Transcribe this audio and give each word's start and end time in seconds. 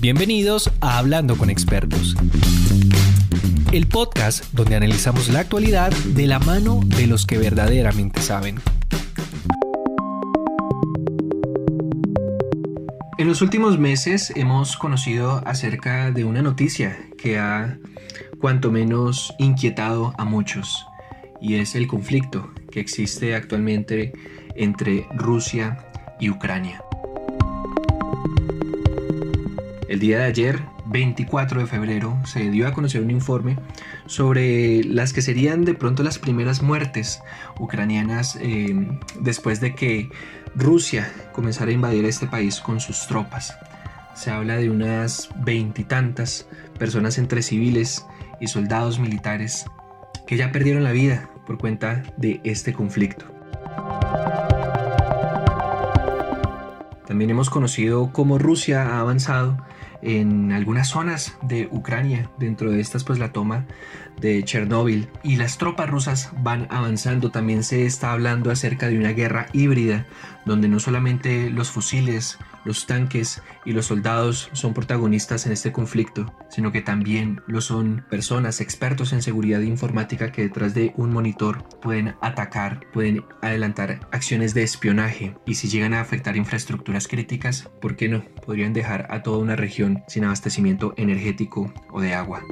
Bienvenidos 0.00 0.70
a 0.80 0.98
Hablando 0.98 1.36
con 1.36 1.50
expertos. 1.50 2.14
El 3.72 3.88
podcast 3.88 4.44
donde 4.52 4.76
analizamos 4.76 5.28
la 5.28 5.40
actualidad 5.40 5.90
de 5.90 6.28
la 6.28 6.38
mano 6.38 6.82
de 6.84 7.08
los 7.08 7.26
que 7.26 7.36
verdaderamente 7.36 8.20
saben. 8.20 8.60
En 13.18 13.26
los 13.26 13.42
últimos 13.42 13.80
meses 13.80 14.32
hemos 14.36 14.76
conocido 14.76 15.42
acerca 15.44 16.12
de 16.12 16.22
una 16.22 16.42
noticia 16.42 16.96
que 17.20 17.40
ha 17.40 17.76
cuanto 18.40 18.70
menos 18.70 19.34
inquietado 19.40 20.14
a 20.16 20.24
muchos 20.24 20.86
y 21.40 21.56
es 21.56 21.74
el 21.74 21.88
conflicto 21.88 22.52
que 22.70 22.78
existe 22.78 23.34
actualmente 23.34 24.12
entre 24.54 25.08
Rusia 25.10 25.90
y 26.20 26.30
Ucrania. 26.30 26.84
El 29.88 30.00
día 30.00 30.18
de 30.18 30.24
ayer, 30.24 30.60
24 30.84 31.60
de 31.60 31.66
febrero, 31.66 32.14
se 32.26 32.50
dio 32.50 32.68
a 32.68 32.74
conocer 32.74 33.02
un 33.02 33.10
informe 33.10 33.56
sobre 34.04 34.84
las 34.84 35.14
que 35.14 35.22
serían 35.22 35.64
de 35.64 35.72
pronto 35.72 36.02
las 36.02 36.18
primeras 36.18 36.60
muertes 36.60 37.22
ucranianas 37.58 38.36
eh, 38.38 38.86
después 39.18 39.62
de 39.62 39.74
que 39.74 40.10
Rusia 40.54 41.10
comenzara 41.32 41.70
a 41.70 41.74
invadir 41.74 42.04
este 42.04 42.26
país 42.26 42.60
con 42.60 42.80
sus 42.80 43.06
tropas. 43.06 43.56
Se 44.14 44.30
habla 44.30 44.56
de 44.56 44.68
unas 44.68 45.30
veintitantas 45.36 46.46
personas 46.78 47.16
entre 47.16 47.40
civiles 47.40 48.04
y 48.40 48.48
soldados 48.48 48.98
militares 48.98 49.64
que 50.26 50.36
ya 50.36 50.52
perdieron 50.52 50.84
la 50.84 50.92
vida 50.92 51.30
por 51.46 51.56
cuenta 51.56 52.02
de 52.18 52.42
este 52.44 52.74
conflicto. 52.74 53.24
También 57.06 57.30
hemos 57.30 57.48
conocido 57.48 58.12
cómo 58.12 58.38
Rusia 58.38 58.82
ha 58.82 59.00
avanzado 59.00 59.56
en 60.02 60.52
algunas 60.52 60.88
zonas 60.88 61.36
de 61.42 61.68
Ucrania. 61.70 62.30
Dentro 62.38 62.70
de 62.70 62.80
estas, 62.80 63.04
pues 63.04 63.18
la 63.18 63.32
toma 63.32 63.66
de 64.20 64.42
Chernóbil. 64.42 65.08
Y 65.22 65.36
las 65.36 65.58
tropas 65.58 65.90
rusas 65.90 66.30
van 66.42 66.66
avanzando. 66.70 67.30
También 67.30 67.64
se 67.64 67.86
está 67.86 68.12
hablando 68.12 68.50
acerca 68.50 68.88
de 68.88 68.98
una 68.98 69.10
guerra 69.10 69.46
híbrida, 69.52 70.06
donde 70.44 70.68
no 70.68 70.80
solamente 70.80 71.50
los 71.50 71.70
fusiles, 71.70 72.38
los 72.68 72.86
tanques 72.86 73.42
y 73.64 73.72
los 73.72 73.86
soldados 73.86 74.50
son 74.52 74.74
protagonistas 74.74 75.46
en 75.46 75.52
este 75.52 75.72
conflicto, 75.72 76.34
sino 76.50 76.70
que 76.70 76.82
también 76.82 77.40
lo 77.46 77.62
son 77.62 78.04
personas 78.10 78.60
expertos 78.60 79.14
en 79.14 79.22
seguridad 79.22 79.62
informática 79.62 80.30
que 80.32 80.42
detrás 80.42 80.74
de 80.74 80.92
un 80.98 81.10
monitor 81.10 81.66
pueden 81.80 82.14
atacar, 82.20 82.86
pueden 82.92 83.24
adelantar 83.40 84.06
acciones 84.12 84.52
de 84.52 84.64
espionaje 84.64 85.34
y 85.46 85.54
si 85.54 85.68
llegan 85.68 85.94
a 85.94 86.02
afectar 86.02 86.36
infraestructuras 86.36 87.08
críticas, 87.08 87.70
¿por 87.80 87.96
qué 87.96 88.10
no? 88.10 88.22
Podrían 88.44 88.74
dejar 88.74 89.06
a 89.10 89.22
toda 89.22 89.38
una 89.38 89.56
región 89.56 90.04
sin 90.06 90.24
abastecimiento 90.24 90.92
energético 90.98 91.72
o 91.90 92.02
de 92.02 92.12
agua. 92.12 92.42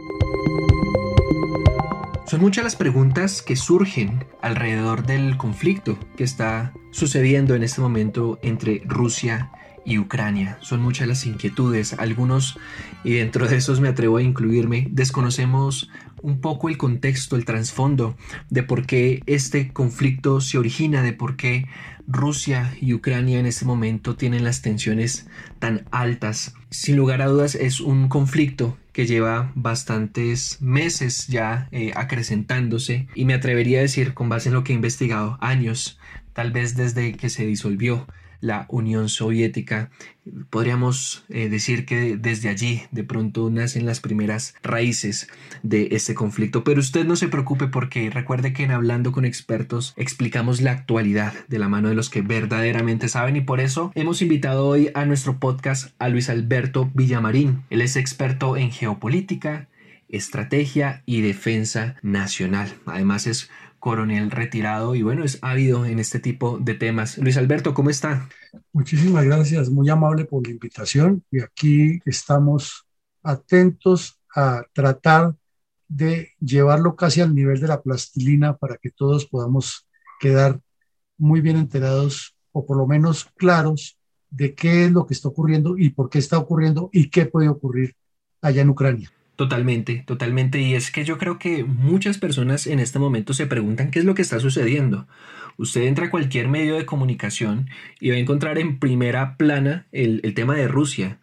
Son 2.26 2.40
muchas 2.40 2.64
las 2.64 2.74
preguntas 2.74 3.42
que 3.42 3.54
surgen 3.54 4.24
alrededor 4.40 5.06
del 5.06 5.36
conflicto 5.36 5.98
que 6.16 6.24
está 6.24 6.72
sucediendo 6.90 7.54
en 7.54 7.62
este 7.62 7.82
momento 7.82 8.38
entre 8.42 8.82
Rusia 8.86 9.52
y 9.86 9.98
Ucrania. 9.98 10.58
Son 10.60 10.82
muchas 10.82 11.08
las 11.08 11.24
inquietudes, 11.24 11.94
algunos, 11.94 12.58
y 13.04 13.12
dentro 13.12 13.46
de 13.48 13.56
esos 13.56 13.80
me 13.80 13.88
atrevo 13.88 14.18
a 14.18 14.22
incluirme, 14.22 14.88
desconocemos 14.90 15.88
un 16.22 16.40
poco 16.40 16.68
el 16.68 16.76
contexto, 16.76 17.36
el 17.36 17.44
trasfondo 17.44 18.16
de 18.50 18.62
por 18.64 18.84
qué 18.84 19.22
este 19.26 19.72
conflicto 19.72 20.40
se 20.40 20.58
origina, 20.58 21.02
de 21.02 21.12
por 21.12 21.36
qué 21.36 21.66
Rusia 22.08 22.76
y 22.80 22.94
Ucrania 22.94 23.38
en 23.38 23.46
este 23.46 23.64
momento 23.64 24.16
tienen 24.16 24.44
las 24.44 24.62
tensiones 24.62 25.28
tan 25.58 25.86
altas. 25.90 26.54
Sin 26.70 26.96
lugar 26.96 27.22
a 27.22 27.26
dudas 27.26 27.54
es 27.54 27.80
un 27.80 28.08
conflicto 28.08 28.76
que 28.92 29.06
lleva 29.06 29.52
bastantes 29.54 30.60
meses 30.60 31.26
ya 31.26 31.68
eh, 31.70 31.92
acrecentándose 31.94 33.08
y 33.14 33.24
me 33.24 33.34
atrevería 33.34 33.78
a 33.78 33.82
decir 33.82 34.14
con 34.14 34.28
base 34.28 34.48
en 34.48 34.54
lo 34.54 34.64
que 34.64 34.72
he 34.72 34.76
investigado 34.76 35.38
años, 35.40 35.98
tal 36.32 36.50
vez 36.50 36.76
desde 36.76 37.12
que 37.12 37.28
se 37.28 37.46
disolvió 37.46 38.06
la 38.40 38.66
Unión 38.68 39.08
Soviética. 39.08 39.90
Podríamos 40.50 41.24
eh, 41.28 41.48
decir 41.48 41.86
que 41.86 42.16
desde 42.16 42.48
allí 42.48 42.82
de 42.90 43.04
pronto 43.04 43.48
nacen 43.50 43.86
las 43.86 44.00
primeras 44.00 44.54
raíces 44.62 45.28
de 45.62 45.88
este 45.92 46.14
conflicto. 46.14 46.64
Pero 46.64 46.80
usted 46.80 47.04
no 47.04 47.16
se 47.16 47.28
preocupe 47.28 47.68
porque 47.68 48.10
recuerde 48.10 48.52
que 48.52 48.64
en 48.64 48.72
Hablando 48.72 49.12
con 49.12 49.24
expertos 49.24 49.94
explicamos 49.96 50.60
la 50.60 50.72
actualidad 50.72 51.32
de 51.48 51.58
la 51.58 51.68
mano 51.68 51.88
de 51.88 51.94
los 51.94 52.10
que 52.10 52.22
verdaderamente 52.22 53.08
saben 53.08 53.36
y 53.36 53.40
por 53.40 53.60
eso 53.60 53.92
hemos 53.94 54.22
invitado 54.22 54.66
hoy 54.66 54.90
a 54.94 55.04
nuestro 55.04 55.38
podcast 55.38 55.94
a 55.98 56.08
Luis 56.08 56.28
Alberto 56.28 56.90
Villamarín. 56.94 57.62
Él 57.70 57.80
es 57.80 57.96
experto 57.96 58.56
en 58.56 58.70
geopolítica, 58.70 59.68
estrategia 60.08 61.02
y 61.06 61.20
defensa 61.20 61.96
nacional. 62.02 62.72
Además 62.86 63.26
es 63.26 63.50
coronel 63.78 64.30
retirado 64.30 64.94
y 64.94 65.02
bueno, 65.02 65.24
es 65.24 65.38
ávido 65.42 65.86
en 65.86 65.98
este 65.98 66.20
tipo 66.20 66.58
de 66.58 66.74
temas. 66.74 67.18
Luis 67.18 67.36
Alberto, 67.36 67.74
¿cómo 67.74 67.90
está? 67.90 68.28
Muchísimas 68.72 69.24
gracias, 69.24 69.70
muy 69.70 69.88
amable 69.88 70.24
por 70.24 70.46
la 70.46 70.52
invitación 70.52 71.24
y 71.30 71.40
aquí 71.40 72.00
estamos 72.04 72.86
atentos 73.22 74.20
a 74.34 74.64
tratar 74.72 75.34
de 75.88 76.32
llevarlo 76.40 76.96
casi 76.96 77.20
al 77.20 77.34
nivel 77.34 77.60
de 77.60 77.68
la 77.68 77.82
plastilina 77.82 78.56
para 78.56 78.76
que 78.76 78.90
todos 78.90 79.26
podamos 79.26 79.86
quedar 80.20 80.60
muy 81.16 81.40
bien 81.40 81.56
enterados 81.56 82.36
o 82.52 82.66
por 82.66 82.76
lo 82.76 82.86
menos 82.86 83.26
claros 83.36 83.98
de 84.30 84.54
qué 84.54 84.86
es 84.86 84.92
lo 84.92 85.06
que 85.06 85.14
está 85.14 85.28
ocurriendo 85.28 85.78
y 85.78 85.90
por 85.90 86.10
qué 86.10 86.18
está 86.18 86.38
ocurriendo 86.38 86.90
y 86.92 87.10
qué 87.10 87.26
puede 87.26 87.48
ocurrir 87.48 87.94
allá 88.42 88.62
en 88.62 88.70
Ucrania. 88.70 89.10
Totalmente, 89.36 90.02
totalmente. 90.06 90.60
Y 90.60 90.74
es 90.74 90.90
que 90.90 91.04
yo 91.04 91.18
creo 91.18 91.38
que 91.38 91.62
muchas 91.62 92.16
personas 92.16 92.66
en 92.66 92.80
este 92.80 92.98
momento 92.98 93.34
se 93.34 93.46
preguntan 93.46 93.90
qué 93.90 93.98
es 93.98 94.06
lo 94.06 94.14
que 94.14 94.22
está 94.22 94.40
sucediendo. 94.40 95.06
Usted 95.58 95.82
entra 95.82 96.06
a 96.06 96.10
cualquier 96.10 96.48
medio 96.48 96.76
de 96.76 96.86
comunicación 96.86 97.68
y 98.00 98.10
va 98.10 98.16
a 98.16 98.18
encontrar 98.18 98.58
en 98.58 98.78
primera 98.78 99.36
plana 99.36 99.86
el, 99.92 100.22
tema 100.34 100.54
de 100.54 100.68
Rusia. 100.68 101.18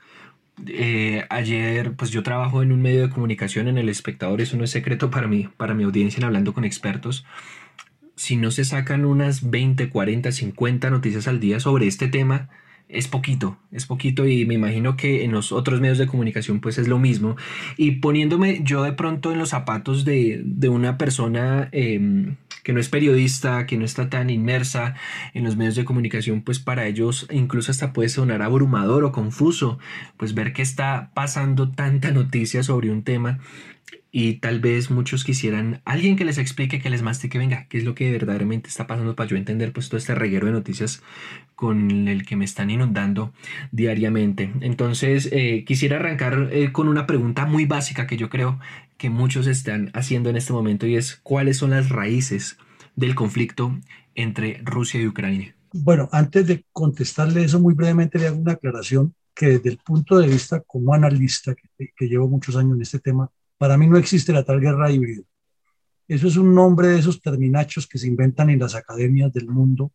Eh, 0.67 1.25
ayer, 1.31 1.93
pues 1.93 2.11
yo 2.11 2.21
trabajo 2.21 2.61
en 2.61 2.71
un 2.71 2.83
medio 2.83 3.01
de 3.01 3.09
comunicación 3.09 3.67
en 3.67 3.79
El 3.79 3.89
Espectador, 3.89 4.41
eso 4.41 4.57
no 4.57 4.63
es 4.63 4.69
secreto 4.69 5.09
para 5.09 5.27
mí, 5.27 5.49
para 5.57 5.73
mi 5.73 5.83
audiencia 5.83 6.19
en 6.19 6.25
Hablando 6.25 6.53
con 6.53 6.65
Expertos. 6.65 7.25
Si 8.15 8.37
no 8.37 8.51
se 8.51 8.63
sacan 8.63 9.05
unas 9.05 9.49
20, 9.49 9.89
40, 9.89 10.31
50 10.31 10.89
noticias 10.91 11.27
al 11.27 11.39
día 11.39 11.59
sobre 11.59 11.87
este 11.87 12.07
tema, 12.07 12.49
es 12.89 13.07
poquito, 13.07 13.57
es 13.71 13.85
poquito 13.85 14.27
y 14.27 14.45
me 14.45 14.53
imagino 14.53 14.95
que 14.95 15.23
en 15.23 15.31
los 15.31 15.51
otros 15.51 15.81
medios 15.81 15.97
de 15.97 16.07
comunicación 16.07 16.59
pues 16.59 16.77
es 16.77 16.87
lo 16.87 16.99
mismo. 16.99 17.35
Y 17.77 17.91
poniéndome 17.93 18.61
yo 18.63 18.83
de 18.83 18.93
pronto 18.93 19.31
en 19.31 19.39
los 19.39 19.49
zapatos 19.49 20.05
de, 20.05 20.43
una 20.69 20.97
persona 20.97 21.69
em, 21.71 22.35
que 22.63 22.73
no 22.73 22.79
es 22.79 22.89
periodista, 22.89 23.65
que 23.65 23.77
no 23.77 23.85
está 23.85 24.09
tan 24.09 24.29
inmersa 24.29 24.95
en 25.33 25.43
los 25.43 25.57
medios 25.57 25.75
de 25.75 25.85
comunicación, 25.85 26.41
pues 26.41 26.59
para 26.59 26.87
ellos 26.87 27.27
incluso 27.31 27.71
hasta 27.71 27.93
puede 27.93 28.09
sonar 28.09 28.41
abrumador 28.41 29.03
o 29.03 29.11
confuso, 29.11 29.79
pues 30.17 30.33
ver 30.33 30.53
que 30.53 30.61
está 30.61 31.11
pasando 31.13 31.71
tanta 31.71 32.11
noticia 32.11 32.63
sobre 32.63 32.91
un 32.91 33.03
tema 33.03 33.39
y 34.15 34.35
tal 34.35 34.59
vez 34.59 34.91
muchos 34.91 35.23
quisieran 35.23 35.81
alguien 35.85 36.15
que 36.15 36.23
les 36.23 36.37
explique, 36.37 36.79
que 36.79 36.91
les 36.91 37.01
mastique, 37.01 37.39
venga, 37.39 37.65
qué 37.67 37.79
es 37.79 37.83
lo 37.83 37.95
que 37.95 38.11
verdaderamente 38.11 38.69
está 38.69 38.85
pasando 38.85 39.15
para 39.15 39.27
yo 39.27 39.37
entender 39.37 39.73
pues 39.73 39.89
todo 39.89 39.97
este 39.97 40.13
reguero 40.13 40.45
de 40.45 40.53
noticias 40.53 41.01
con 41.55 42.07
el 42.07 42.23
que 42.23 42.35
me 42.35 42.45
están 42.45 42.69
inundando 42.69 43.33
diariamente. 43.71 44.53
Entonces, 44.61 45.29
eh, 45.31 45.65
quisiera 45.65 45.97
arrancar 45.97 46.49
eh, 46.51 46.71
con 46.71 46.89
una 46.89 47.07
pregunta 47.07 47.47
muy 47.47 47.65
básica 47.65 48.05
que 48.05 48.15
yo 48.15 48.29
creo 48.29 48.59
que 48.97 49.09
muchos 49.09 49.47
están 49.47 49.89
haciendo 49.95 50.29
en 50.29 50.37
este 50.37 50.53
momento 50.53 50.85
y 50.85 50.95
es 50.95 51.19
cuáles 51.23 51.57
son 51.57 51.71
las 51.71 51.89
raíces 51.89 52.57
del 52.95 53.15
conflicto 53.15 53.75
entre 54.13 54.61
Rusia 54.63 55.01
y 55.01 55.07
Ucrania. 55.07 55.55
Bueno, 55.73 56.07
antes 56.11 56.45
de 56.45 56.63
contestarle 56.71 57.45
eso 57.45 57.59
muy 57.59 57.73
brevemente 57.73 58.19
le 58.19 58.27
hago 58.27 58.37
una 58.37 58.53
aclaración 58.53 59.15
que 59.33 59.47
desde 59.47 59.71
el 59.71 59.79
punto 59.79 60.19
de 60.19 60.27
vista 60.27 60.61
como 60.61 60.93
analista, 60.93 61.55
que, 61.55 61.89
que 61.97 62.07
llevo 62.07 62.27
muchos 62.27 62.55
años 62.55 62.75
en 62.75 62.83
este 62.83 62.99
tema, 62.99 63.31
para 63.63 63.77
mí 63.77 63.87
no 63.87 63.97
existe 63.97 64.33
la 64.33 64.43
tal 64.43 64.59
guerra 64.59 64.91
híbrida. 64.91 65.23
Eso 66.05 66.27
es 66.27 66.35
un 66.35 66.53
nombre 66.53 66.89
de 66.89 66.99
esos 66.99 67.21
terminachos 67.21 67.87
que 67.87 67.97
se 67.97 68.07
inventan 68.07 68.49
en 68.49 68.59
las 68.59 68.75
academias 68.75 69.31
del 69.31 69.47
mundo 69.47 69.93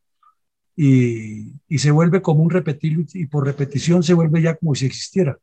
y, 0.74 1.52
se 1.76 1.90
vuelve 1.90 2.22
como 2.22 2.42
un 2.42 2.48
repetir 2.48 3.04
y 3.12 3.26
por 3.26 3.44
repetición 3.44 4.02
se 4.02 4.14
vuelve 4.14 4.40
ya 4.40 4.56
como 4.56 4.74
si 4.74 4.86
existiera. 4.86 5.36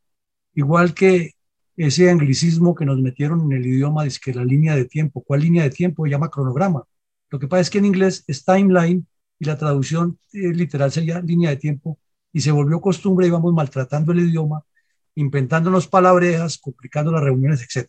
Igual 0.56 0.96
que 0.96 1.34
ese 1.78 2.10
anglicismo 2.10 2.74
que 2.74 2.84
nos 2.88 3.00
metieron 3.00 3.42
en 3.42 3.60
el 3.60 3.68
idioma, 3.68 4.08
es 4.08 4.20
que 4.20 4.34
la 4.34 4.44
línea 4.44 4.76
de 4.76 4.86
tiempo. 4.86 5.22
¿Cuál 5.22 5.42
línea 5.42 5.62
de 5.62 5.70
tiempo? 5.70 6.04
Se 6.06 6.10
llama 6.10 6.32
cronograma. 6.32 6.84
Lo 7.30 7.38
que 7.38 7.48
pasa 7.48 7.62
es 7.62 7.70
que 7.70 7.78
en 7.78 7.86
inglés 7.86 8.24
es 8.26 8.44
timeline 8.44 9.06
y 9.38 9.46
la 9.46 9.56
traducción 9.56 10.18
eh, 10.34 10.52
literal 10.52 10.92
sería 10.92 11.22
línea 11.22 11.52
de 11.52 11.58
tiempo 11.58 12.00
y 12.34 12.42
se 12.42 12.50
volvió 12.50 12.82
costumbre 12.82 13.28
y 13.28 13.30
vamos 13.30 13.54
maltratando 13.54 14.14
el 14.14 14.22
idioma, 14.22 14.64
inventándonos 15.14 15.88
palabrejas, 15.88 16.58
complicando 16.58 17.12
las 17.12 17.22
reuniones, 17.22 17.62
etc. 17.62 17.88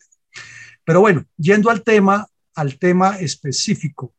Pero 0.83 1.01
bueno, 1.01 1.25
yendo 1.37 1.69
al 1.69 1.83
tema, 1.83 2.27
al 2.55 2.77
tema 2.77 3.17
específico 3.19 4.13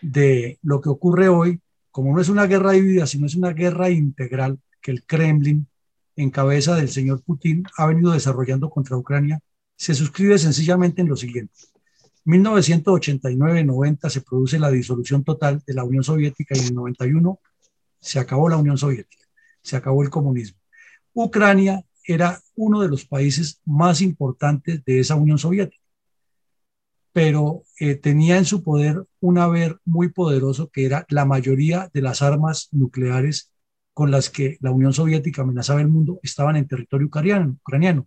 de 0.00 0.58
lo 0.62 0.80
que 0.80 0.88
ocurre 0.88 1.28
hoy, 1.28 1.60
como 1.90 2.14
no 2.14 2.20
es 2.20 2.28
una 2.28 2.46
guerra 2.46 2.72
dividida, 2.72 3.06
sino 3.06 3.26
es 3.26 3.34
una 3.34 3.52
guerra 3.52 3.90
integral 3.90 4.58
que 4.80 4.90
el 4.90 5.04
Kremlin 5.04 5.66
en 6.16 6.30
cabeza 6.30 6.74
del 6.74 6.88
señor 6.88 7.22
Putin, 7.22 7.64
ha 7.76 7.86
venido 7.86 8.12
desarrollando 8.12 8.70
contra 8.70 8.96
Ucrania 8.96 9.40
se 9.76 9.94
suscribe 9.94 10.38
sencillamente 10.38 11.00
en 11.02 11.08
lo 11.08 11.16
siguiente. 11.16 11.54
1989-90 12.24 14.08
se 14.10 14.20
produce 14.20 14.58
la 14.58 14.70
disolución 14.70 15.24
total 15.24 15.62
de 15.66 15.74
la 15.74 15.84
Unión 15.84 16.04
Soviética 16.04 16.56
y 16.56 16.68
en 16.68 16.74
91 16.74 17.40
se 17.98 18.18
acabó 18.20 18.48
la 18.48 18.58
Unión 18.58 18.78
Soviética, 18.78 19.26
se 19.60 19.76
acabó 19.76 20.02
el 20.02 20.10
comunismo. 20.10 20.58
Ucrania 21.14 21.84
era 22.04 22.40
uno 22.54 22.80
de 22.80 22.88
los 22.88 23.06
países 23.06 23.60
más 23.64 24.00
importantes 24.00 24.84
de 24.84 25.00
esa 25.00 25.14
Unión 25.14 25.38
Soviética, 25.38 25.82
pero 27.12 27.62
eh, 27.78 27.94
tenía 27.94 28.38
en 28.38 28.44
su 28.44 28.62
poder 28.62 29.04
un 29.20 29.38
haber 29.38 29.78
muy 29.84 30.08
poderoso 30.08 30.70
que 30.70 30.86
era 30.86 31.06
la 31.10 31.24
mayoría 31.24 31.90
de 31.92 32.02
las 32.02 32.22
armas 32.22 32.68
nucleares 32.72 33.52
con 33.94 34.10
las 34.10 34.30
que 34.30 34.56
la 34.60 34.70
Unión 34.70 34.92
Soviética 34.92 35.42
amenazaba 35.42 35.80
el 35.80 35.88
mundo 35.88 36.18
estaban 36.22 36.56
en 36.56 36.66
territorio 36.66 37.06
ucraniano. 37.08 37.56
ucraniano. 37.60 38.06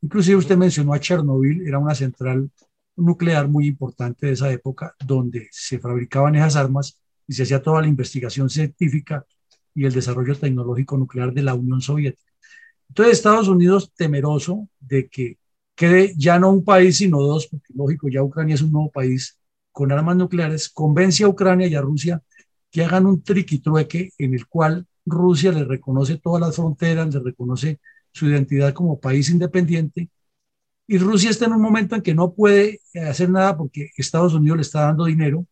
Inclusive 0.00 0.36
usted 0.36 0.56
mencionó 0.56 0.94
a 0.94 1.00
Chernobyl, 1.00 1.66
era 1.66 1.78
una 1.78 1.94
central 1.94 2.50
nuclear 2.96 3.48
muy 3.48 3.66
importante 3.66 4.26
de 4.26 4.32
esa 4.32 4.50
época 4.50 4.94
donde 5.04 5.48
se 5.52 5.78
fabricaban 5.78 6.34
esas 6.34 6.56
armas 6.56 6.98
y 7.26 7.34
se 7.34 7.44
hacía 7.44 7.62
toda 7.62 7.80
la 7.80 7.86
investigación 7.86 8.50
científica 8.50 9.24
y 9.74 9.84
el 9.84 9.92
desarrollo 9.92 10.34
tecnológico 10.36 10.98
nuclear 10.98 11.32
de 11.32 11.42
la 11.42 11.54
Unión 11.54 11.80
Soviética. 11.80 12.31
Entonces 12.92 13.14
Estados 13.14 13.48
Unidos, 13.48 13.90
temeroso 13.96 14.68
de 14.78 15.08
que 15.08 15.38
quede 15.74 16.12
ya 16.14 16.38
no 16.38 16.50
un 16.50 16.62
país, 16.62 16.98
sino 16.98 17.22
dos, 17.22 17.46
porque 17.46 17.72
lógico, 17.74 18.10
ya 18.10 18.22
Ucrania 18.22 18.54
es 18.54 18.60
un 18.60 18.70
nuevo 18.70 18.90
país 18.90 19.38
con 19.70 19.90
armas 19.90 20.14
nucleares, 20.14 20.68
convence 20.68 21.24
a 21.24 21.28
Ucrania 21.28 21.66
y 21.66 21.74
a 21.74 21.80
Rusia 21.80 22.22
que 22.70 22.84
hagan 22.84 23.06
un 23.06 23.22
triquitrueque 23.22 24.10
en 24.18 24.34
el 24.34 24.46
cual 24.46 24.86
Rusia 25.06 25.52
le 25.52 25.64
reconoce 25.64 26.18
todas 26.18 26.42
las 26.42 26.54
fronteras, 26.54 27.14
le 27.14 27.20
reconoce 27.20 27.80
su 28.12 28.26
identidad 28.26 28.74
como 28.74 29.00
país 29.00 29.30
independiente, 29.30 30.10
y 30.86 30.98
Rusia 30.98 31.30
está 31.30 31.46
en 31.46 31.54
un 31.54 31.62
momento 31.62 31.96
en 31.96 32.02
que 32.02 32.14
no 32.14 32.34
puede 32.34 32.82
hacer 33.08 33.30
nada 33.30 33.56
porque 33.56 33.88
Estados 33.96 34.34
Unidos 34.34 34.58
le 34.58 34.62
está 34.62 34.82
dando 34.82 35.06
dinero, 35.06 35.46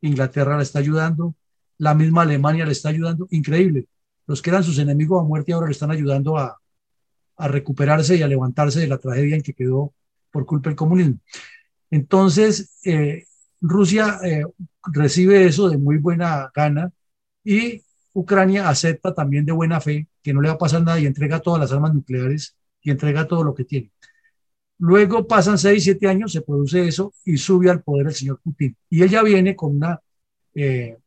Inglaterra 0.00 0.56
le 0.56 0.62
está 0.62 0.78
ayudando, 0.78 1.34
la 1.76 1.94
misma 1.94 2.22
Alemania 2.22 2.64
le 2.64 2.72
está 2.72 2.88
ayudando, 2.88 3.28
increíble. 3.30 3.86
Los 4.26 4.40
que 4.40 4.48
eran 4.48 4.64
sus 4.64 4.78
enemigos 4.78 5.20
a 5.20 5.24
muerte 5.28 5.52
ahora 5.52 5.66
le 5.66 5.72
están 5.72 5.90
ayudando 5.90 6.38
a, 6.38 6.58
a 7.36 7.48
recuperarse 7.48 8.16
y 8.16 8.22
a 8.22 8.28
levantarse 8.28 8.80
de 8.80 8.88
la 8.88 8.98
tragedia 8.98 9.36
en 9.36 9.42
que 9.42 9.54
quedó 9.54 9.92
por 10.30 10.46
culpa 10.46 10.70
del 10.70 10.76
comunismo. 10.76 11.18
Entonces, 11.90 12.78
eh, 12.84 13.24
Rusia 13.60 14.18
eh, 14.24 14.44
recibe 14.84 15.46
eso 15.46 15.68
de 15.68 15.78
muy 15.78 15.98
buena 15.98 16.50
gana 16.54 16.92
y 17.44 17.82
Ucrania 18.12 18.68
acepta 18.68 19.14
también 19.14 19.44
de 19.44 19.52
buena 19.52 19.80
fe 19.80 20.08
que 20.22 20.32
no 20.32 20.40
le 20.40 20.48
va 20.48 20.54
a 20.54 20.58
pasar 20.58 20.82
nada 20.82 20.98
y 20.98 21.06
entrega 21.06 21.40
todas 21.40 21.60
las 21.60 21.72
armas 21.72 21.94
nucleares 21.94 22.56
y 22.80 22.90
entrega 22.90 23.26
todo 23.26 23.44
lo 23.44 23.54
que 23.54 23.64
tiene. 23.64 23.90
Luego 24.78 25.26
pasan 25.26 25.58
seis, 25.58 25.84
siete 25.84 26.06
años, 26.06 26.32
se 26.32 26.42
produce 26.42 26.86
eso 26.86 27.14
y 27.24 27.38
sube 27.38 27.70
al 27.70 27.82
poder 27.82 28.08
el 28.08 28.14
señor 28.14 28.40
Putin. 28.42 28.76
Y 28.90 29.02
ella 29.02 29.22
viene 29.22 29.56
con 29.56 29.76
una 29.76 30.00
eh, 30.54 30.98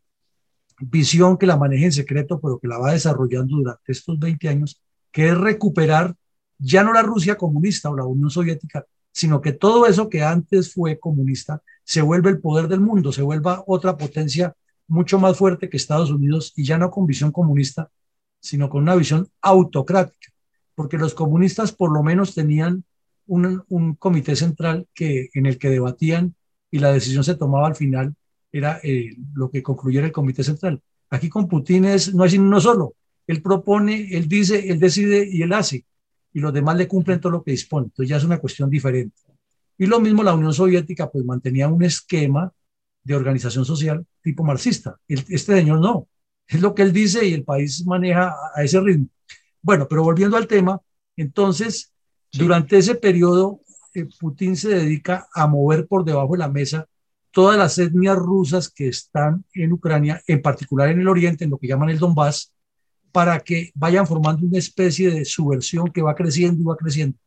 visión 0.80 1.38
que 1.38 1.46
la 1.46 1.58
maneja 1.58 1.86
en 1.86 1.92
secreto, 1.92 2.40
pero 2.40 2.60
que 2.60 2.68
la 2.68 2.80
va 2.80 2.94
desarrollando 2.94 3.58
durante 3.58 3.92
estos 3.92 4.18
20 4.18 4.50
años, 4.50 4.82
que 5.12 5.30
es 5.30 5.38
recuperar 5.38 6.16
ya 6.60 6.84
no 6.84 6.94
la 6.94 7.02
Rusia 7.02 7.38
comunista 7.38 7.90
o 7.90 7.96
la 7.96 8.06
Unión 8.06 8.30
Soviética, 8.30 8.86
sino 9.12 9.42
que 9.42 9.54
todo 9.54 9.88
eso 9.88 10.10
que 10.10 10.24
antes 10.24 10.74
fue 10.74 11.00
comunista 11.00 11.64
se 11.84 12.02
vuelve 12.02 12.30
el 12.30 12.40
poder 12.40 12.68
del 12.68 12.82
mundo, 12.82 13.12
se 13.12 13.22
vuelva 13.22 13.64
otra 13.66 13.98
potencia 13.98 14.54
mucho 14.88 15.20
más 15.20 15.38
fuerte 15.38 15.70
que 15.70 15.78
Estados 15.78 16.12
Unidos 16.12 16.54
y 16.56 16.66
ya 16.66 16.78
no 16.78 16.92
con 16.92 17.06
visión 17.06 17.32
comunista, 17.32 17.90
sino 18.40 18.70
con 18.70 18.84
una 18.84 18.96
visión 18.96 19.28
autocrática, 19.42 20.30
porque 20.76 20.98
los 20.98 21.14
comunistas 21.14 21.72
por 21.72 21.92
lo 21.92 22.04
menos 22.04 22.36
tenían 22.36 22.84
un, 23.28 23.96
comité 23.98 24.36
central 24.36 24.88
que, 24.94 25.30
en 25.34 25.46
el 25.46 25.58
que 25.58 25.70
debatían 25.70 26.36
y 26.72 26.80
la 26.80 26.92
decisión 26.92 27.24
se 27.24 27.36
tomaba 27.36 27.68
al 27.68 27.76
final, 27.76 28.16
era 28.52 28.80
eh, 28.84 29.16
lo 29.34 29.50
que 29.50 29.64
concluyera 29.64 30.08
el 30.08 30.12
comité 30.12 30.44
central. 30.44 30.82
Aquí 31.12 31.30
con 31.30 31.48
Putin 31.48 31.86
es, 31.86 32.14
no 32.14 32.26
es 32.26 32.34
uno 32.34 32.60
solo, 32.60 32.96
él 33.28 33.42
propone, 33.42 34.10
él 34.12 34.28
dice, 34.28 34.70
él 34.70 34.80
decide 34.80 35.28
y 35.30 35.44
él 35.44 35.54
hace 35.54 35.86
y 36.34 36.40
los 36.40 36.54
demás 36.54 36.78
le 36.78 36.88
cumplen 36.88 37.20
todo 37.20 37.32
lo 37.32 37.44
que 37.44 37.52
dispone. 37.52 37.88
Entonces 37.88 38.10
ya 38.10 38.18
es 38.18 38.24
una 38.24 38.40
cuestión 38.40 38.70
diferente. 38.70 39.16
Y 39.78 39.86
lo 39.86 40.00
mismo 40.00 40.24
la 40.24 40.34
Unión 40.34 40.54
Soviética, 40.54 41.10
pues 41.10 41.24
mantenía 41.26 41.68
un 41.68 41.84
esquema 41.84 42.52
de 43.04 43.16
organización 43.16 43.66
social 43.66 44.06
tipo 44.22 44.44
marxista. 44.44 45.00
Este 45.08 45.56
señor 45.56 45.80
no. 45.80 46.08
Es 46.48 46.62
lo 46.62 46.74
que 46.74 46.82
él 46.82 46.92
dice 46.92 47.26
y 47.26 47.34
el 47.34 47.44
país 47.44 47.86
maneja 47.86 48.36
a 48.54 48.64
ese 48.64 48.80
ritmo. 48.82 49.08
Bueno, 49.62 49.88
pero 49.90 50.04
volviendo 50.04 50.36
al 50.36 50.48
tema, 50.48 50.82
entonces, 51.16 51.94
durante 52.32 52.78
ese 52.78 52.96
periodo, 52.96 53.62
eh, 53.94 54.08
Putin 54.20 54.56
se 54.56 54.70
dedica 54.70 55.28
a 55.34 55.48
mover 55.48 55.88
por 55.88 56.04
debajo 56.04 56.34
de 56.34 56.40
la 56.40 56.50
mesa 56.50 56.88
todas 57.32 57.58
las 57.58 57.78
etnias 57.78 58.18
rusas 58.18 58.70
que 58.70 58.88
están 58.88 59.46
en 59.54 59.74
Ucrania, 59.74 60.22
en 60.28 60.42
particular 60.42 60.90
en 60.90 61.00
el 61.00 61.08
oriente, 61.08 61.44
en 61.44 61.52
lo 61.52 61.58
que 61.58 61.68
llaman 61.68 61.90
el 61.90 62.00
Donbass, 62.00 62.52
para 63.12 63.40
que 63.40 63.72
vayan 63.76 64.08
formando 64.08 64.46
una 64.46 64.60
especie 64.60 65.12
de 65.12 65.26
subversión 65.26 65.92
que 65.92 66.02
va 66.02 66.16
creciendo 66.16 66.62
y 66.62 66.66
va 66.66 66.76
creciendo. 66.76 67.18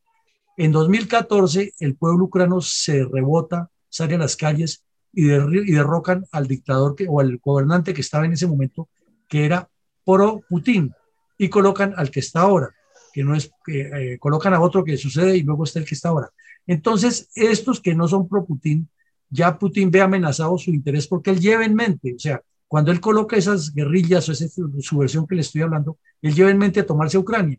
En 0.56 0.72
2014, 0.72 1.74
el 1.80 1.96
pueblo 1.96 2.24
ucraniano 2.24 2.60
se 2.60 3.04
rebota, 3.04 3.70
sale 3.88 4.14
a 4.14 4.18
las 4.18 4.36
calles 4.36 4.84
y, 5.12 5.26
derrocan 5.26 6.26
al 6.30 6.46
dictador 6.46 6.94
que, 6.94 7.06
o 7.08 7.20
al 7.20 7.38
gobernante 7.38 7.94
que 7.94 8.00
estaba 8.00 8.26
en 8.26 8.32
ese 8.32 8.46
momento, 8.46 8.88
que 9.28 9.44
era 9.44 9.68
pro 10.04 10.42
Putin, 10.48 10.92
y 11.38 11.48
colocan 11.48 11.94
al 11.96 12.10
que 12.10 12.20
está 12.20 12.42
ahora, 12.42 12.70
que 13.12 13.24
no 13.24 13.34
es, 13.34 13.50
que 13.64 13.80
eh, 13.80 14.18
colocan 14.18 14.54
a 14.54 14.60
otro 14.60 14.84
que 14.84 14.96
sucede 14.96 15.36
y 15.36 15.42
luego 15.42 15.64
está 15.64 15.80
el 15.80 15.84
que 15.84 15.94
está 15.94 16.10
ahora. 16.10 16.30
Entonces, 16.66 17.30
estos 17.34 17.80
que 17.80 17.94
no 17.94 18.06
son 18.06 18.28
pro 18.28 18.44
Putin, 18.44 18.88
ya 19.28 19.58
Putin 19.58 19.90
ve 19.90 20.00
amenazado 20.02 20.56
su 20.58 20.70
interés 20.70 21.06
porque 21.06 21.30
él 21.30 21.40
lleva 21.40 21.64
en 21.64 21.74
mente, 21.74 22.14
o 22.14 22.18
sea, 22.18 22.42
cuando 22.72 22.90
él 22.90 23.00
coloca 23.00 23.36
esas 23.36 23.74
guerrillas 23.74 24.26
o 24.26 24.32
esa 24.32 24.46
subversión 24.80 25.26
que 25.26 25.34
le 25.34 25.42
estoy 25.42 25.60
hablando, 25.60 25.98
él 26.22 26.34
lleva 26.34 26.50
en 26.50 26.56
mente 26.56 26.80
a 26.80 26.86
tomarse 26.86 27.18
a 27.18 27.20
Ucrania. 27.20 27.58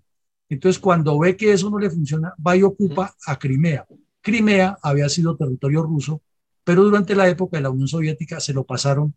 Entonces, 0.50 0.81
cuando 0.81 1.19
ve 1.19 1.38
que 1.38 1.54
eso 1.54 1.69
no 1.69 1.77
le 1.77 1.92
funciona, 1.92 2.33
va 2.36 2.57
y 2.57 2.63
ocupa 2.63 3.15
a 3.27 3.38
Crimea. 3.38 3.86
Crimea 4.21 4.75
había 4.81 5.07
sido 5.10 5.38
territorio 5.38 5.83
ruso, 5.83 6.24
pero 6.63 6.83
durante 6.83 7.13
la 7.13 7.30
época 7.30 7.57
de 7.57 7.62
la 7.62 7.69
Unión 7.69 7.88
Soviética 7.88 8.39
se 8.39 8.54
lo 8.54 8.63
pasaron 8.63 9.13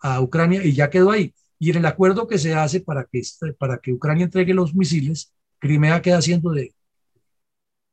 a 0.00 0.20
Ucrania 0.20 0.62
y 0.62 0.74
ya 0.74 0.90
quedó 0.90 1.12
ahí. 1.12 1.32
Y 1.58 1.70
en 1.70 1.78
el 1.78 1.86
acuerdo 1.86 2.28
que 2.28 2.36
se 2.36 2.54
hace 2.54 2.82
para 2.82 3.04
que, 3.04 3.20
este, 3.20 3.54
para 3.54 3.78
que 3.78 3.94
Ucrania 3.94 4.26
entregue 4.26 4.52
los 4.52 4.74
misiles, 4.74 5.32
Crimea 5.60 6.02
queda 6.02 6.20
siendo 6.20 6.50
de, 6.50 6.74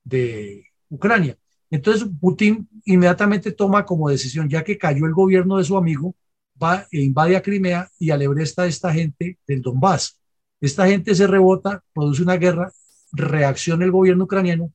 de 0.03 0.65
Ucrania. 0.89 1.37
Entonces 1.69 2.05
Putin 2.19 2.67
inmediatamente 2.83 3.53
toma 3.53 3.85
como 3.85 4.09
decisión, 4.09 4.49
ya 4.49 4.61
que 4.61 4.77
cayó 4.77 5.05
el 5.05 5.13
gobierno 5.13 5.55
de 5.55 5.63
su 5.63 5.77
amigo, 5.77 6.15
va 6.61 6.87
e 6.91 7.01
invade 7.01 7.35
a 7.35 7.41
Crimea 7.41 7.89
y 7.99 8.11
alebresta 8.11 8.63
a 8.63 8.67
esta 8.67 8.93
gente 8.93 9.37
del 9.47 9.61
Donbass. 9.61 10.19
Esta 10.61 10.87
gente 10.87 11.13
se 11.13 11.27
rebota, 11.27 11.83
produce 11.93 12.23
una 12.23 12.37
guerra, 12.37 12.71
reacciona 13.11 13.85
el 13.85 13.91
gobierno 13.91 14.23
ucraniano, 14.25 14.71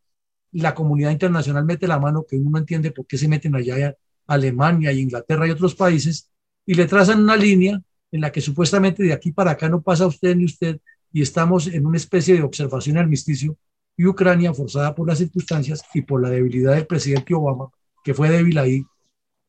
la 0.52 0.74
comunidad 0.74 1.10
internacional 1.10 1.64
mete 1.64 1.86
la 1.86 1.98
mano, 1.98 2.24
que 2.28 2.36
uno 2.36 2.50
no 2.50 2.58
entiende 2.58 2.90
por 2.90 3.06
qué 3.06 3.16
se 3.16 3.28
meten 3.28 3.54
allá 3.54 3.94
Alemania 4.26 4.92
y 4.92 5.00
Inglaterra 5.00 5.46
y 5.46 5.50
otros 5.50 5.74
países, 5.74 6.30
y 6.66 6.74
le 6.74 6.86
trazan 6.86 7.22
una 7.22 7.36
línea 7.36 7.80
en 8.12 8.20
la 8.20 8.32
que 8.32 8.40
supuestamente 8.40 9.02
de 9.02 9.12
aquí 9.12 9.32
para 9.32 9.52
acá 9.52 9.68
no 9.68 9.82
pasa 9.82 10.06
usted 10.06 10.36
ni 10.36 10.44
usted, 10.44 10.80
y 11.12 11.22
estamos 11.22 11.66
en 11.66 11.86
una 11.86 11.96
especie 11.96 12.34
de 12.34 12.42
observación 12.42 12.98
armisticio, 12.98 13.56
y 13.96 14.06
Ucrania, 14.06 14.54
forzada 14.54 14.94
por 14.94 15.06
las 15.06 15.18
circunstancias 15.18 15.82
y 15.94 16.02
por 16.02 16.22
la 16.22 16.30
debilidad 16.30 16.74
del 16.74 16.86
presidente 16.86 17.34
Obama, 17.34 17.70
que 18.02 18.14
fue 18.14 18.30
débil 18.30 18.58
ahí, 18.58 18.82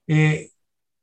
eh, 0.07 0.51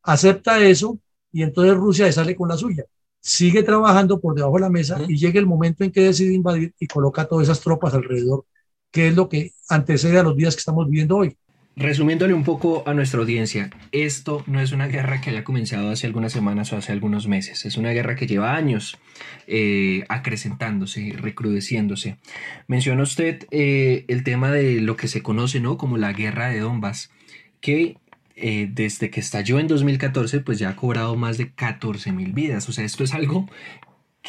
acepta 0.03 0.63
eso 0.63 1.01
y 1.33 1.43
entonces 1.43 1.75
Rusia 1.75 2.07
le 2.07 2.13
sale 2.13 2.37
con 2.37 2.49
la 2.49 2.57
suya. 2.57 2.85
Sigue 3.21 3.63
trabajando 3.63 4.21
por 4.21 4.35
debajo 4.35 4.55
de 4.55 4.61
la 4.61 4.71
mesa 4.71 5.01
y 5.07 5.17
llega 5.17 5.41
el 5.41 5.47
momento 5.47 5.85
en 5.85 5.91
que 5.91 6.03
decide 6.03 6.35
invadir 6.35 6.73
y 6.79 6.87
coloca 6.87 7.27
todas 7.27 7.49
esas 7.49 7.61
tropas 7.61 7.95
alrededor, 7.95 8.45
que 8.91 9.09
es 9.09 9.17
lo 9.17 9.29
que 9.29 9.53
antecede 9.69 10.19
a 10.19 10.23
los 10.23 10.37
días 10.37 10.55
que 10.55 10.61
estamos 10.61 10.89
viviendo 10.89 11.17
hoy. 11.17 11.37
Resumiéndole 11.79 12.35
un 12.35 12.43
poco 12.43 12.83
a 12.87 12.95
nuestra 12.95 13.21
audiencia, 13.21 13.71
esto 13.93 14.43
no 14.49 14.61
es 14.61 14.73
una 14.73 14.89
guerra 14.89 15.21
que 15.21 15.31
haya 15.31 15.45
comenzado 15.45 15.91
hace 15.91 16.09
algunas 16.09 16.33
semanas 16.33 16.73
o 16.73 16.77
hace 16.77 16.91
algunos 16.91 17.29
meses, 17.29 17.65
es 17.67 17.77
una 17.77 17.93
guerra 17.93 18.17
que 18.17 18.27
lleva 18.27 18.57
años 18.57 18.99
eh, 19.47 20.05
acrecentándose, 20.09 21.15
recrudeciéndose. 21.17 22.19
Menciona 22.67 23.05
usted 23.05 23.47
eh, 23.53 24.05
el 24.09 24.25
tema 24.25 24.51
de 24.51 24.81
lo 24.81 24.97
que 24.97 25.07
se 25.07 25.23
conoce 25.23 25.61
¿no? 25.61 25.79
como 25.79 25.99
la 25.99 26.13
guerra 26.13 26.49
de 26.49 26.59
Donbass, 26.59 27.13
que 27.61 27.97
eh, 28.41 28.69
desde 28.73 29.11
que 29.11 29.21
estalló 29.21 29.59
en 29.59 29.67
2014, 29.67 30.41
pues 30.41 30.59
ya 30.59 30.71
ha 30.71 30.77
cobrado 30.77 31.17
más 31.17 31.39
de 31.39 31.51
14 31.51 32.13
mil 32.13 32.33
vidas. 32.33 32.69
O 32.69 32.73
sea, 32.73 32.85
esto 32.85 33.05
es 33.05 33.15
algo 33.15 33.49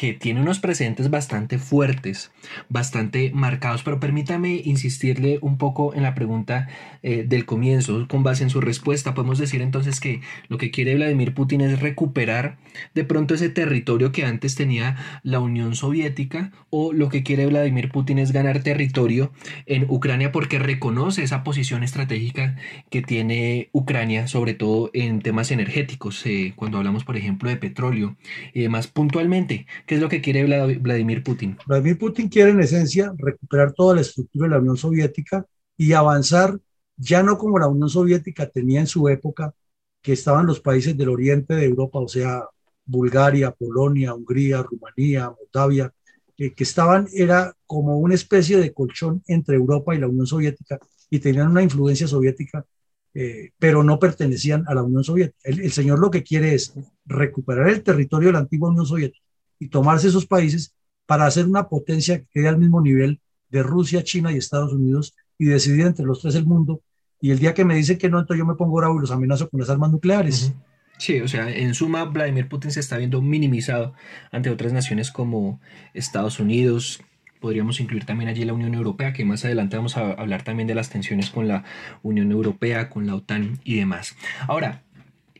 que 0.00 0.14
tiene 0.14 0.40
unos 0.40 0.60
presentes 0.60 1.10
bastante 1.10 1.58
fuertes, 1.58 2.32
bastante 2.70 3.32
marcados, 3.34 3.82
pero 3.82 4.00
permítame 4.00 4.62
insistirle 4.64 5.38
un 5.42 5.58
poco 5.58 5.92
en 5.94 6.02
la 6.02 6.14
pregunta 6.14 6.68
eh, 7.02 7.26
del 7.28 7.44
comienzo. 7.44 8.08
Con 8.08 8.22
base 8.22 8.42
en 8.42 8.48
su 8.48 8.62
respuesta, 8.62 9.12
podemos 9.12 9.38
decir 9.38 9.60
entonces 9.60 10.00
que 10.00 10.22
lo 10.48 10.56
que 10.56 10.70
quiere 10.70 10.94
Vladimir 10.94 11.34
Putin 11.34 11.60
es 11.60 11.80
recuperar 11.80 12.56
de 12.94 13.04
pronto 13.04 13.34
ese 13.34 13.50
territorio 13.50 14.10
que 14.10 14.24
antes 14.24 14.54
tenía 14.54 14.96
la 15.22 15.38
Unión 15.38 15.74
Soviética 15.74 16.50
o 16.70 16.94
lo 16.94 17.10
que 17.10 17.22
quiere 17.22 17.44
Vladimir 17.44 17.90
Putin 17.90 18.20
es 18.20 18.32
ganar 18.32 18.62
territorio 18.62 19.32
en 19.66 19.84
Ucrania 19.86 20.32
porque 20.32 20.58
reconoce 20.58 21.24
esa 21.24 21.44
posición 21.44 21.82
estratégica 21.82 22.56
que 22.88 23.02
tiene 23.02 23.68
Ucrania, 23.72 24.28
sobre 24.28 24.54
todo 24.54 24.90
en 24.94 25.20
temas 25.20 25.50
energéticos, 25.50 26.24
eh, 26.24 26.54
cuando 26.56 26.78
hablamos 26.78 27.04
por 27.04 27.18
ejemplo 27.18 27.50
de 27.50 27.56
petróleo 27.56 28.16
y 28.54 28.62
demás 28.62 28.86
puntualmente. 28.86 29.66
¿Qué 29.90 29.96
es 29.96 30.00
lo 30.00 30.08
que 30.08 30.20
quiere 30.22 30.44
Vladimir 30.78 31.24
Putin? 31.24 31.58
Vladimir 31.66 31.98
Putin 31.98 32.28
quiere 32.28 32.52
en 32.52 32.60
esencia 32.60 33.12
recuperar 33.18 33.72
toda 33.72 33.96
la 33.96 34.02
estructura 34.02 34.46
de 34.46 34.54
la 34.54 34.60
Unión 34.60 34.76
Soviética 34.76 35.44
y 35.76 35.94
avanzar 35.94 36.60
ya 36.96 37.24
no 37.24 37.36
como 37.36 37.58
la 37.58 37.66
Unión 37.66 37.88
Soviética 37.88 38.48
tenía 38.48 38.78
en 38.78 38.86
su 38.86 39.08
época, 39.08 39.52
que 40.00 40.12
estaban 40.12 40.46
los 40.46 40.60
países 40.60 40.96
del 40.96 41.08
oriente 41.08 41.54
de 41.54 41.64
Europa, 41.64 41.98
o 41.98 42.06
sea, 42.06 42.44
Bulgaria, 42.84 43.50
Polonia, 43.50 44.14
Hungría, 44.14 44.62
Rumanía, 44.62 45.28
Moldavia, 45.28 45.92
que, 46.36 46.54
que 46.54 46.62
estaban, 46.62 47.08
era 47.12 47.52
como 47.66 47.98
una 47.98 48.14
especie 48.14 48.58
de 48.58 48.72
colchón 48.72 49.24
entre 49.26 49.56
Europa 49.56 49.92
y 49.92 49.98
la 49.98 50.06
Unión 50.06 50.28
Soviética 50.28 50.78
y 51.10 51.18
tenían 51.18 51.50
una 51.50 51.64
influencia 51.64 52.06
soviética, 52.06 52.64
eh, 53.12 53.50
pero 53.58 53.82
no 53.82 53.98
pertenecían 53.98 54.62
a 54.68 54.74
la 54.76 54.84
Unión 54.84 55.02
Soviética. 55.02 55.40
El, 55.42 55.72
señor 55.72 55.98
lo 55.98 56.12
que 56.12 56.22
quiere 56.22 56.54
es 56.54 56.74
recuperar 57.06 57.68
el 57.68 57.82
territorio 57.82 58.28
de 58.28 58.34
la 58.34 58.38
antigua 58.38 58.70
Unión 58.70 58.86
Soviética 58.86 59.29
y 59.60 59.68
tomarse 59.68 60.08
esos 60.08 60.26
países 60.26 60.74
para 61.06 61.26
hacer 61.26 61.46
una 61.46 61.68
potencia 61.68 62.18
que 62.18 62.26
quede 62.32 62.48
al 62.48 62.58
mismo 62.58 62.80
nivel 62.80 63.20
de 63.50 63.62
Rusia, 63.62 64.02
China 64.02 64.32
y 64.32 64.36
Estados 64.36 64.72
Unidos 64.72 65.14
y 65.38 65.44
decidir 65.44 65.86
entre 65.86 66.04
los 66.04 66.20
tres 66.20 66.34
el 66.34 66.46
mundo. 66.46 66.80
Y 67.20 67.30
el 67.30 67.38
día 67.38 67.54
que 67.54 67.64
me 67.64 67.76
dicen 67.76 67.98
que 67.98 68.08
no, 68.08 68.18
entonces 68.18 68.38
yo 68.38 68.46
me 68.46 68.54
pongo 68.54 68.76
bravo 68.76 68.96
y 68.96 69.00
los 69.00 69.10
amenazo 69.10 69.48
con 69.48 69.60
las 69.60 69.70
armas 69.70 69.92
nucleares. 69.92 70.52
Sí, 70.98 71.20
o 71.20 71.28
sea, 71.28 71.50
en 71.50 71.74
suma, 71.74 72.04
Vladimir 72.04 72.48
Putin 72.48 72.70
se 72.70 72.80
está 72.80 72.98
viendo 72.98 73.22
minimizado 73.22 73.94
ante 74.32 74.50
otras 74.50 74.72
naciones 74.72 75.10
como 75.10 75.60
Estados 75.94 76.40
Unidos. 76.40 77.02
Podríamos 77.40 77.80
incluir 77.80 78.04
también 78.04 78.28
allí 78.28 78.44
la 78.44 78.52
Unión 78.52 78.74
Europea, 78.74 79.12
que 79.12 79.24
más 79.24 79.44
adelante 79.44 79.76
vamos 79.76 79.96
a 79.96 80.12
hablar 80.12 80.42
también 80.42 80.66
de 80.66 80.74
las 80.74 80.90
tensiones 80.90 81.30
con 81.30 81.48
la 81.48 81.64
Unión 82.02 82.30
Europea, 82.32 82.90
con 82.90 83.06
la 83.06 83.14
OTAN 83.14 83.60
y 83.64 83.76
demás. 83.76 84.14
Ahora, 84.46 84.82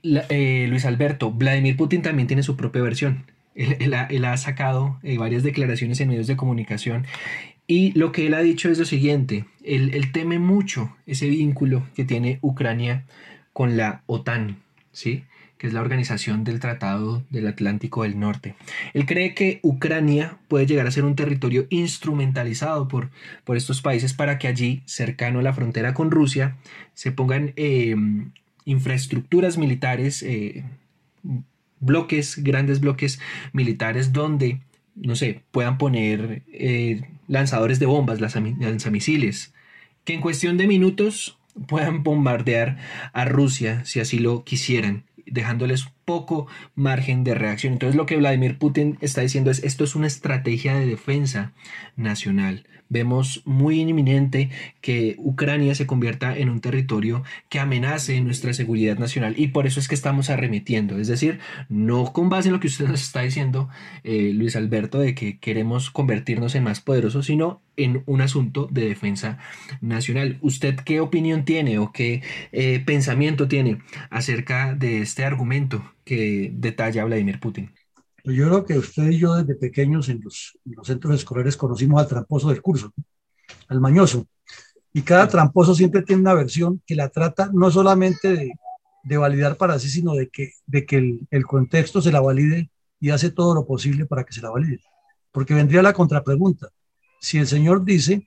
eh, 0.02 0.66
Luis 0.68 0.84
Alberto, 0.86 1.30
Vladimir 1.30 1.76
Putin 1.76 2.00
también 2.02 2.26
tiene 2.26 2.42
su 2.42 2.56
propia 2.56 2.82
versión. 2.82 3.26
Él, 3.61 3.95
él, 4.09 4.25
ha, 4.25 4.37
sacado 4.37 4.99
eh, 5.02 5.19
varias 5.19 5.43
declaraciones 5.43 6.00
en 6.00 6.09
medios 6.09 6.26
de 6.26 6.37
comunicación 6.37 7.07
y 7.67 7.93
lo 7.93 8.11
que 8.11 8.26
él 8.26 8.35
ha 8.35 8.40
dicho 8.40 8.71
es 8.71 8.79
lo 8.79 8.85
siguiente, 8.85 9.45
él, 9.62 9.93
él 9.95 10.12
teme 10.12 10.38
mucho 10.38 10.97
ese 11.07 11.29
vínculo 11.29 11.87
que 11.95 12.05
tiene 12.05 12.38
Ucrania 12.43 13.05
con 13.52 13.76
la 13.76 14.02
OTAN, 14.07 14.57
¿sí? 14.93 15.25
que 15.61 15.67
es 15.67 15.75
la 15.75 15.83
organización 15.83 16.43
del 16.43 16.59
Tratado 16.59 17.23
del 17.29 17.47
Atlántico 17.47 18.05
del 18.05 18.19
Norte. 18.19 18.55
Él 18.95 19.05
cree 19.05 19.35
que 19.35 19.61
Ucrania 19.62 20.38
puede 20.49 20.64
llegar 20.64 20.87
a 20.87 20.90
ser 20.90 21.05
un 21.05 21.14
territorio 21.14 21.67
instrumentalizado 21.69 22.88
por, 22.88 23.11
por 23.45 23.59
estos 23.59 23.83
países 23.83 24.14
para 24.14 24.38
que 24.38 24.49
allí, 24.49 24.83
cercano 24.87 25.40
a 25.40 25.43
la 25.43 25.52
frontera 25.52 25.93
con 25.93 26.11
Rusia, 26.11 26.57
se 26.95 27.12
pongan 27.12 27.52
eh, 27.57 27.95
infraestructuras 28.64 29.59
militares, 29.59 30.23
eh, 30.23 30.64
bloques, 31.80 32.42
grandes 32.42 32.80
bloques 32.80 33.20
militares 33.52 34.12
donde, 34.12 34.60
no 34.94 35.16
sé, 35.16 35.42
puedan 35.50 35.78
poner 35.78 36.42
eh, 36.52 37.02
lanzadores 37.26 37.78
de 37.78 37.87
bombas, 37.87 38.20
lanzamisiles, 38.20 39.52
que 40.04 40.14
en 40.14 40.20
cuestión 40.20 40.56
de 40.56 40.66
minutos 40.66 41.38
puedan 41.66 42.02
bombardear 42.02 42.78
a 43.12 43.25
Rusia 43.25 43.84
si 43.84 44.00
así 44.00 44.18
lo 44.18 44.44
quisieran 44.44 45.04
dejándoles 45.26 45.88
poco 46.11 46.49
margen 46.75 47.23
de 47.23 47.37
reacción. 47.37 47.75
Entonces 47.75 47.95
lo 47.95 48.05
que 48.05 48.17
Vladimir 48.17 48.59
Putin 48.59 48.99
está 49.00 49.21
diciendo 49.21 49.52
es 49.52 49.62
esto 49.62 49.85
es 49.85 49.95
una 49.95 50.09
estrategia 50.09 50.75
de 50.75 50.85
defensa 50.85 51.52
nacional. 51.95 52.67
Vemos 52.88 53.43
muy 53.45 53.81
inminente 53.81 54.50
que 54.81 55.14
Ucrania 55.19 55.76
se 55.76 55.87
convierta 55.87 56.37
en 56.37 56.50
un 56.50 56.61
territorio 56.61 57.23
que 57.49 57.61
amenace 57.61 58.21
nuestra 58.21 58.52
seguridad 58.52 58.99
nacional 58.99 59.35
y 59.37 59.49
por 59.49 59.69
eso 59.69 59.79
es 59.79 59.87
que 59.87 59.95
estamos 59.95 60.29
arremetiendo. 60.29 60.99
Es 60.99 61.07
decir, 61.07 61.38
no 61.69 62.12
con 62.12 62.29
base 62.29 62.49
en 62.49 62.55
lo 62.55 62.61
que 62.61 62.67
usted 62.67 62.88
nos 62.88 63.00
está 63.00 63.21
diciendo, 63.21 63.69
eh, 64.02 64.33
Luis 64.35 64.57
Alberto, 64.57 64.99
de 64.99 65.14
que 65.14 65.38
queremos 65.38 65.90
convertirnos 65.90 66.57
en 66.57 66.64
más 66.64 66.81
poderosos, 66.81 67.26
sino 67.26 67.62
en 67.76 68.02
un 68.07 68.23
asunto 68.23 68.69
de 68.73 68.88
defensa 68.88 69.38
nacional. 69.81 70.38
¿Usted 70.40 70.75
qué 70.75 70.99
opinión 70.99 71.45
tiene 71.45 71.79
o 71.79 71.93
qué 71.93 72.23
eh, 72.50 72.83
pensamiento 72.85 73.47
tiene 73.47 73.79
acerca 74.11 74.75
de 74.75 75.00
este 75.00 75.25
argumento 75.25 75.85
que 76.11 76.50
detalla 76.52 77.05
Vladimir 77.05 77.38
Putin? 77.38 77.73
Pues 78.25 78.37
yo 78.37 78.49
creo 78.49 78.64
que 78.64 78.76
usted 78.76 79.11
y 79.11 79.19
yo 79.19 79.37
desde 79.37 79.55
pequeños 79.55 80.09
en 80.09 80.21
los, 80.25 80.59
en 80.67 80.75
los 80.75 80.88
centros 80.88 81.14
escolares 81.14 81.57
conocimos 81.57 82.00
al 82.00 82.09
tramposo 82.09 82.49
del 82.49 82.61
curso, 82.61 82.93
al 83.69 83.81
mañoso. 83.81 84.26
Y 84.93 85.02
cada 85.02 85.29
tramposo 85.29 85.73
siempre 85.73 86.02
tiene 86.02 86.23
una 86.23 86.35
versión 86.35 86.83
que 86.85 86.97
la 86.97 87.11
trata 87.11 87.49
no 87.52 87.71
solamente 87.71 88.33
de, 88.33 88.50
de 89.05 89.17
validar 89.19 89.57
para 89.57 89.79
sí, 89.79 89.88
sino 89.88 90.14
de 90.14 90.29
que, 90.29 90.50
de 90.67 90.85
que 90.85 90.97
el, 90.97 91.29
el, 91.31 91.47
contexto 91.47 92.02
se 92.02 92.11
la 92.11 92.21
valide 92.21 92.73
y 92.99 93.11
hace 93.11 93.31
todo 93.31 93.55
lo 93.55 93.64
posible 93.64 94.05
para 94.05 94.25
que 94.25 94.33
se 94.33 94.43
la 94.43 94.50
valide. 94.50 94.81
Porque 95.31 95.55
vendría 95.55 95.81
la 95.81 95.93
contrapregunta. 95.93 96.71
Si 97.21 97.38
el 97.38 97.47
señor 97.47 97.85
dice 97.85 98.26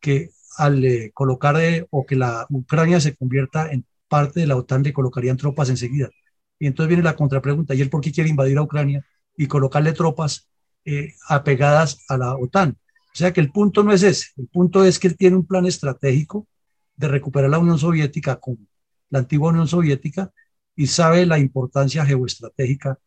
que 0.00 0.32
al 0.58 0.84
eh, 0.84 1.12
colocar 1.14 1.58
eh, 1.62 1.86
o 1.88 2.04
que 2.04 2.16
la 2.16 2.46
Ucrania 2.50 3.00
se 3.00 3.16
convierta 3.16 3.70
en 3.72 3.86
parte 4.06 4.40
de 4.40 4.46
la 4.46 4.56
OTAN, 4.56 4.82
le 4.82 4.92
colocarían 4.92 5.38
tropas 5.38 5.70
enseguida. 5.70 6.10
Y 6.58 6.66
entonces 6.66 6.88
viene 6.88 7.02
la 7.02 7.16
contrapregunta, 7.16 7.74
¿y 7.74 7.82
él 7.82 7.90
por 7.90 8.00
qué 8.00 8.12
quiere 8.12 8.30
invadir 8.30 8.58
a 8.58 8.62
Ucrania 8.62 9.04
y 9.36 9.46
colocarle 9.46 9.92
tropas 9.92 10.48
eh, 10.84 11.14
apegadas 11.28 12.04
a 12.08 12.16
la 12.16 12.36
OTAN? 12.36 12.70
O 12.70 13.18
sea 13.18 13.32
que 13.32 13.40
el 13.40 13.50
punto 13.50 13.82
no 13.82 13.92
es 13.92 14.02
ese, 14.02 14.28
el 14.36 14.48
punto 14.48 14.84
es 14.84 14.98
que 14.98 15.08
él 15.08 15.16
tiene 15.16 15.36
un 15.36 15.46
plan 15.46 15.66
estratégico 15.66 16.46
de 16.96 17.08
recuperar 17.08 17.50
la 17.50 17.58
Unión 17.58 17.78
Soviética 17.78 18.36
con 18.36 18.68
la 19.10 19.20
antigua 19.20 19.50
Unión 19.50 19.68
Soviética 19.68 20.32
y 20.74 20.86
sabe 20.86 21.24
la 21.26 21.38
importancia 21.38 22.04
geoestratégica 22.04 22.98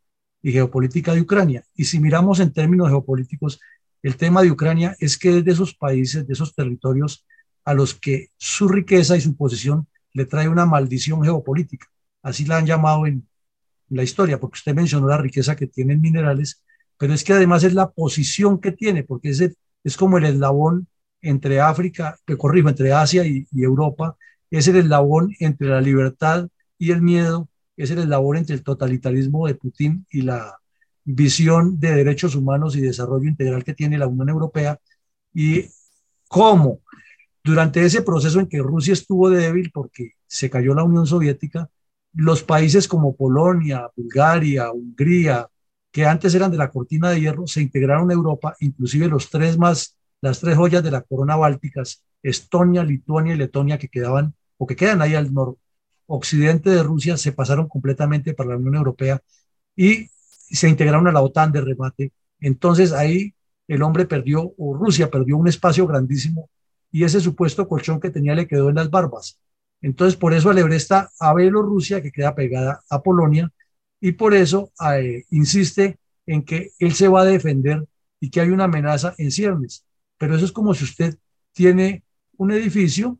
y 0.41 0.51
geopolítica 0.51 1.13
de 1.13 1.21
Ucrania. 1.21 1.63
Y 1.75 1.85
si 1.85 1.99
miramos 1.99 2.39
en 2.39 2.51
términos 2.51 2.89
geopolíticos, 2.89 3.59
el 4.01 4.15
tema 4.15 4.41
de 4.41 4.51
Ucrania 4.51 4.95
es 4.99 5.17
que 5.17 5.37
es 5.37 5.45
de 5.45 5.51
esos 5.51 5.75
países, 5.75 6.25
de 6.25 6.33
esos 6.33 6.55
territorios 6.55 7.25
a 7.63 7.73
los 7.73 7.93
que 7.93 8.29
su 8.37 8.67
riqueza 8.67 9.15
y 9.15 9.21
su 9.21 9.35
posición 9.35 9.87
le 10.13 10.25
trae 10.25 10.47
una 10.47 10.65
maldición 10.65 11.23
geopolítica. 11.23 11.87
Así 12.23 12.45
la 12.45 12.57
han 12.57 12.65
llamado 12.65 13.05
en, 13.05 13.28
la 13.89 14.03
historia, 14.03 14.39
porque 14.39 14.57
usted 14.57 14.75
mencionó 14.75 15.07
la 15.07 15.17
riqueza 15.17 15.55
que 15.55 15.67
tienen 15.67 16.01
minerales, 16.01 16.63
pero 16.97 17.13
es 17.13 17.23
que 17.23 17.33
además 17.33 17.63
es 17.63 17.73
la 17.73 17.91
posición 17.91 18.59
que 18.59 18.71
tiene, 18.71 19.03
porque 19.03 19.29
es, 19.29 19.41
es 19.83 19.97
como 19.97 20.17
el 20.17 20.25
eslabón 20.25 20.87
entre 21.21 21.59
África, 21.61 22.17
que 22.25 22.37
corrijo, 22.37 22.69
entre 22.69 22.93
Asia 22.93 23.25
y, 23.25 23.47
y, 23.51 23.63
Europa, 23.63 24.15
es 24.51 24.67
el 24.67 24.77
eslabón 24.77 25.33
entre 25.39 25.67
la 25.67 25.81
libertad 25.81 26.49
y 26.77 26.91
el 26.91 27.01
miedo, 27.01 27.49
es 27.77 27.91
el 27.91 27.99
eslabón 27.99 28.37
entre 28.37 28.55
el 28.55 28.63
totalitarismo 28.63 29.47
de 29.47 29.55
Putin 29.55 30.05
y 30.11 30.21
la 30.21 30.57
visión 31.03 31.79
de 31.79 31.91
derechos 31.93 32.35
humanos 32.35 32.75
y 32.75 32.81
desarrollo 32.81 33.27
integral 33.27 33.63
que 33.63 33.73
tiene 33.73 33.97
la 33.97 34.07
Unión 34.07 34.29
Europea, 34.29 34.79
y 35.33 35.65
cómo 36.27 36.81
durante 37.43 37.83
ese 37.83 38.01
proceso 38.01 38.39
en 38.39 38.47
que 38.47 38.59
Rusia 38.59 38.93
estuvo 38.93 39.29
débil 39.29 39.71
porque 39.71 40.13
se 40.27 40.49
cayó 40.49 40.73
la 40.73 40.83
Unión 40.83 41.07
Soviética, 41.07 41.69
los 42.13 42.43
países 42.43 42.87
como 42.87 43.15
Polonia, 43.15 43.89
Bulgaria, 43.95 44.71
Hungría, 44.71 45.47
que 45.91 46.05
antes 46.05 46.33
eran 46.35 46.51
de 46.51 46.57
la 46.57 46.71
cortina 46.71 47.09
de 47.09 47.21
hierro, 47.21 47.47
se 47.47 47.61
integraron 47.61 48.09
a 48.09 48.13
Europa, 48.13 48.55
inclusive 48.59 49.07
los 49.07 49.29
tres 49.29 49.57
más, 49.57 49.97
las 50.21 50.39
tres 50.39 50.55
joyas 50.55 50.83
de 50.83 50.91
la 50.91 51.01
corona 51.01 51.35
bálticas, 51.35 52.03
Estonia, 52.21 52.83
Lituania 52.83 53.33
y 53.33 53.37
Letonia, 53.37 53.77
que 53.77 53.87
quedaban 53.87 54.33
o 54.57 54.67
que 54.67 54.75
quedan 54.75 55.01
ahí 55.01 55.15
al 55.15 55.33
noroccidente 55.33 56.69
de 56.69 56.83
Rusia, 56.83 57.17
se 57.17 57.31
pasaron 57.31 57.67
completamente 57.67 58.33
para 58.33 58.51
la 58.51 58.57
Unión 58.57 58.75
Europea 58.75 59.21
y 59.75 60.09
se 60.49 60.67
integraron 60.67 61.07
a 61.07 61.11
la 61.11 61.21
OTAN 61.21 61.51
de 61.51 61.61
remate. 61.61 62.11
Entonces 62.39 62.91
ahí 62.91 63.33
el 63.67 63.81
hombre 63.83 64.05
perdió, 64.05 64.53
o 64.57 64.75
Rusia 64.75 65.09
perdió 65.09 65.37
un 65.37 65.47
espacio 65.47 65.87
grandísimo 65.87 66.49
y 66.91 67.03
ese 67.03 67.21
supuesto 67.21 67.67
colchón 67.67 67.99
que 67.99 68.09
tenía 68.09 68.35
le 68.35 68.47
quedó 68.47 68.69
en 68.69 68.75
las 68.75 68.89
barbas. 68.89 69.39
Entonces, 69.81 70.17
por 70.17 70.33
eso 70.33 70.49
alebresta 70.49 71.09
a 71.19 71.33
Bielorrusia, 71.33 72.01
que 72.01 72.11
queda 72.11 72.35
pegada 72.35 72.81
a 72.89 73.01
Polonia, 73.01 73.51
y 74.01 74.13
por 74.13 74.33
eso 74.33 74.71
eh, 74.93 75.23
insiste 75.29 75.99
en 76.25 76.43
que 76.43 76.71
él 76.79 76.93
se 76.93 77.07
va 77.07 77.21
a 77.21 77.25
defender 77.25 77.85
y 78.19 78.29
que 78.29 78.41
hay 78.41 78.49
una 78.49 78.65
amenaza 78.65 79.13
en 79.17 79.31
ciernes. 79.31 79.85
Pero 80.17 80.35
eso 80.35 80.45
es 80.45 80.51
como 80.51 80.73
si 80.73 80.83
usted 80.83 81.17
tiene 81.53 82.03
un 82.37 82.51
edificio 82.51 83.19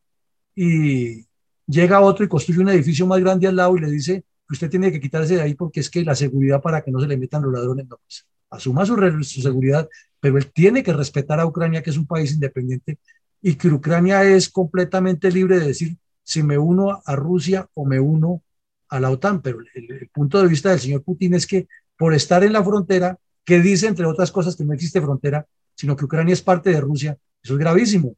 y 0.55 1.25
llega 1.65 2.01
otro 2.01 2.25
y 2.25 2.27
construye 2.27 2.59
un 2.59 2.69
edificio 2.69 3.05
más 3.07 3.19
grande 3.19 3.47
al 3.47 3.55
lado 3.55 3.77
y 3.77 3.81
le 3.81 3.89
dice 3.89 4.23
que 4.47 4.53
usted 4.53 4.69
tiene 4.69 4.91
que 4.91 4.99
quitarse 4.99 5.35
de 5.35 5.41
ahí 5.41 5.53
porque 5.53 5.79
es 5.79 5.89
que 5.89 6.03
la 6.03 6.15
seguridad 6.15 6.61
para 6.61 6.81
que 6.81 6.91
no 6.91 6.99
se 6.99 7.07
le 7.07 7.17
metan 7.17 7.41
los 7.43 7.53
ladrones 7.53 7.87
no 7.87 7.97
pasa. 7.97 8.23
asuma 8.49 8.85
su, 8.85 8.95
su 9.23 9.41
seguridad, 9.41 9.87
pero 10.19 10.37
él 10.37 10.51
tiene 10.51 10.83
que 10.83 10.93
respetar 10.93 11.39
a 11.39 11.45
Ucrania, 11.45 11.81
que 11.81 11.91
es 11.91 11.97
un 11.97 12.07
país 12.07 12.33
independiente, 12.33 12.99
y 13.41 13.55
que 13.55 13.69
Ucrania 13.69 14.23
es 14.23 14.49
completamente 14.49 15.31
libre 15.31 15.59
de 15.59 15.67
decir 15.67 15.97
si 16.29 16.43
me 16.43 16.59
uno 16.59 17.01
a 17.03 17.15
Rusia 17.15 17.67
o 17.73 17.85
me 17.85 17.99
uno 17.99 18.43
a 18.89 18.99
la 18.99 19.09
OTAN. 19.09 19.41
Pero 19.41 19.61
el, 19.73 20.09
punto 20.13 20.39
de 20.39 20.47
vista 20.47 20.69
del 20.69 20.79
señor 20.79 21.01
Putin 21.01 21.33
es 21.33 21.47
que 21.47 21.67
por 21.97 22.13
estar 22.13 22.43
en 22.43 22.53
la 22.53 22.63
frontera, 22.63 23.17
que 23.43 23.59
dice, 23.59 23.87
entre 23.87 24.05
otras 24.05 24.31
cosas, 24.31 24.55
que 24.55 24.63
no 24.63 24.73
existe 24.73 25.01
frontera, 25.01 25.47
sino 25.73 25.95
que 25.95 26.05
Ucrania 26.05 26.33
es 26.33 26.43
parte 26.43 26.69
de 26.69 26.81
Rusia, 26.81 27.17
eso 27.41 27.53
es 27.53 27.59
gravísimo. 27.59 28.15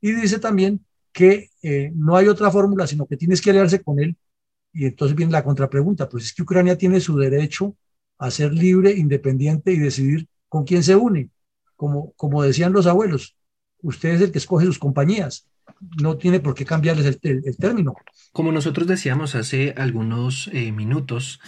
Y 0.00 0.12
dice 0.12 0.38
también 0.38 0.86
que 1.12 1.50
eh, 1.62 1.92
no 1.94 2.16
hay 2.16 2.28
otra 2.28 2.50
fórmula, 2.50 2.86
sino 2.86 3.04
que 3.04 3.18
tienes 3.18 3.42
que 3.42 3.50
aliarse 3.50 3.82
con 3.82 4.00
él. 4.00 4.16
Y 4.72 4.86
entonces 4.86 5.14
viene 5.14 5.32
la 5.32 5.44
contrapregunta, 5.44 6.08
pues 6.08 6.24
es 6.24 6.32
que 6.32 6.42
Ucrania 6.42 6.78
tiene 6.78 6.98
su 6.98 7.18
derecho 7.18 7.76
a 8.16 8.30
ser 8.30 8.54
libre, 8.54 8.92
independiente 8.92 9.70
y 9.70 9.78
decidir 9.78 10.26
con 10.48 10.64
quién 10.64 10.82
se 10.82 10.96
une. 10.96 11.28
Como, 11.76 12.12
como 12.12 12.42
decían 12.42 12.72
los 12.72 12.86
abuelos, 12.86 13.36
usted 13.82 14.14
es 14.14 14.22
el 14.22 14.32
que 14.32 14.38
escoge 14.38 14.64
sus 14.64 14.78
compañías, 14.78 15.46
no 15.80 16.16
tiene 16.16 16.40
por 16.40 16.54
qué 16.54 16.64
cambiarles 16.64 17.18
el, 17.22 17.56
término. 17.56 17.94
Como 18.32 18.52
nosotros 18.52 18.86
decíamos 18.86 19.34
hace 19.34 19.74
algunos 19.76 20.50
eh, 20.52 20.72
minutos, 20.72 21.40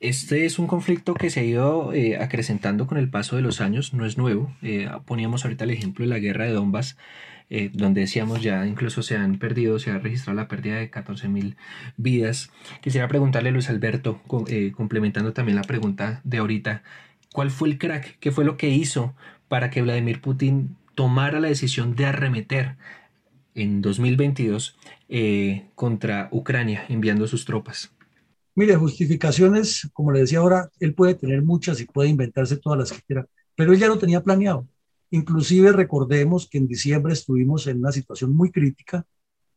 este 0.00 0.46
es 0.46 0.58
un 0.58 0.66
conflicto 0.66 1.14
que 1.14 1.30
se 1.30 1.40
ha 1.40 1.44
ido 1.44 1.92
eh, 1.92 2.16
acrecentando 2.18 2.86
con 2.86 2.98
el 2.98 3.10
paso 3.10 3.36
de 3.36 3.42
los 3.42 3.60
años, 3.60 3.92
no 3.92 4.06
es 4.06 4.18
nuevo. 4.18 4.54
Eh, 4.62 4.88
poníamos 5.04 5.44
ahorita 5.44 5.64
el 5.64 5.70
ejemplo 5.70 6.04
de 6.04 6.10
la 6.10 6.18
guerra 6.18 6.44
de 6.44 6.52
Donbass, 6.52 6.96
donde 7.74 8.00
decíamos 8.00 8.42
ya 8.42 8.66
incluso 8.66 9.02
se 9.02 9.14
han 9.14 9.38
perdido, 9.38 9.78
se 9.78 9.90
ha 9.90 9.98
registrado 9.98 10.34
la 10.34 10.48
pérdida 10.48 10.76
de 10.76 10.90
14.000 10.90 11.56
vidas. 11.98 12.50
Quisiera 12.80 13.08
preguntarle 13.08 13.50
a 13.50 13.52
Luis 13.52 13.68
Alberto, 13.68 14.22
complementando 14.74 15.34
también 15.34 15.56
la 15.56 15.62
pregunta 15.62 16.22
de 16.24 16.38
ahorita, 16.38 16.82
¿cuál 17.30 17.50
fue 17.50 17.68
el 17.68 17.76
crack? 17.76 18.16
¿Qué 18.20 18.30
fue 18.30 18.46
lo 18.46 18.56
que 18.56 18.70
hizo 18.70 19.14
para 19.48 19.68
que 19.68 19.82
Vladimir 19.82 20.22
Putin 20.22 20.78
tomara 20.94 21.40
la 21.40 21.48
decisión 21.48 21.94
de 21.94 22.06
arremeter 22.06 22.76
en 23.54 23.82
2022 23.82 24.76
eh, 25.08 25.70
contra 25.74 26.28
Ucrania 26.32 26.84
enviando 26.88 27.26
sus 27.26 27.44
tropas? 27.44 27.92
Mire, 28.54 28.76
justificaciones, 28.76 29.88
como 29.92 30.12
le 30.12 30.20
decía 30.20 30.40
ahora, 30.40 30.70
él 30.78 30.94
puede 30.94 31.14
tener 31.14 31.42
muchas 31.42 31.80
y 31.80 31.86
puede 31.86 32.10
inventarse 32.10 32.58
todas 32.58 32.78
las 32.78 32.92
que 32.92 33.02
quiera, 33.02 33.26
pero 33.54 33.72
él 33.72 33.78
ya 33.78 33.88
lo 33.88 33.98
tenía 33.98 34.22
planeado. 34.22 34.68
Inclusive 35.10 35.72
recordemos 35.72 36.48
que 36.48 36.58
en 36.58 36.66
diciembre 36.66 37.12
estuvimos 37.12 37.66
en 37.66 37.78
una 37.78 37.92
situación 37.92 38.34
muy 38.34 38.50
crítica 38.50 39.06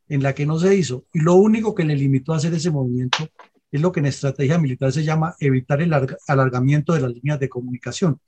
en 0.08 0.24
la 0.24 0.34
que 0.34 0.46
no 0.46 0.60
se 0.60 0.75
hizo 0.75 1.06
y 1.14 1.20
lo 1.20 1.36
único 1.36 1.74
que 1.74 1.84
le 1.84 1.96
limitó 1.96 2.34
a 2.34 2.38
hacer 2.38 2.54
ese 2.54 2.72
movimiento 2.72 3.30
es 3.72 3.82
lo 3.82 3.92
que 3.92 4.00
en 4.00 4.06
estrategia 4.06 4.58
militar 4.58 4.92
se 4.92 5.04
llama 5.04 5.36
evitar 5.40 5.82
el 5.82 5.94
alargamiento 6.28 6.94
de 6.94 7.02
las 7.02 7.12
líneas 7.12 7.40
de 7.40 7.50
comunicación. 7.50 8.20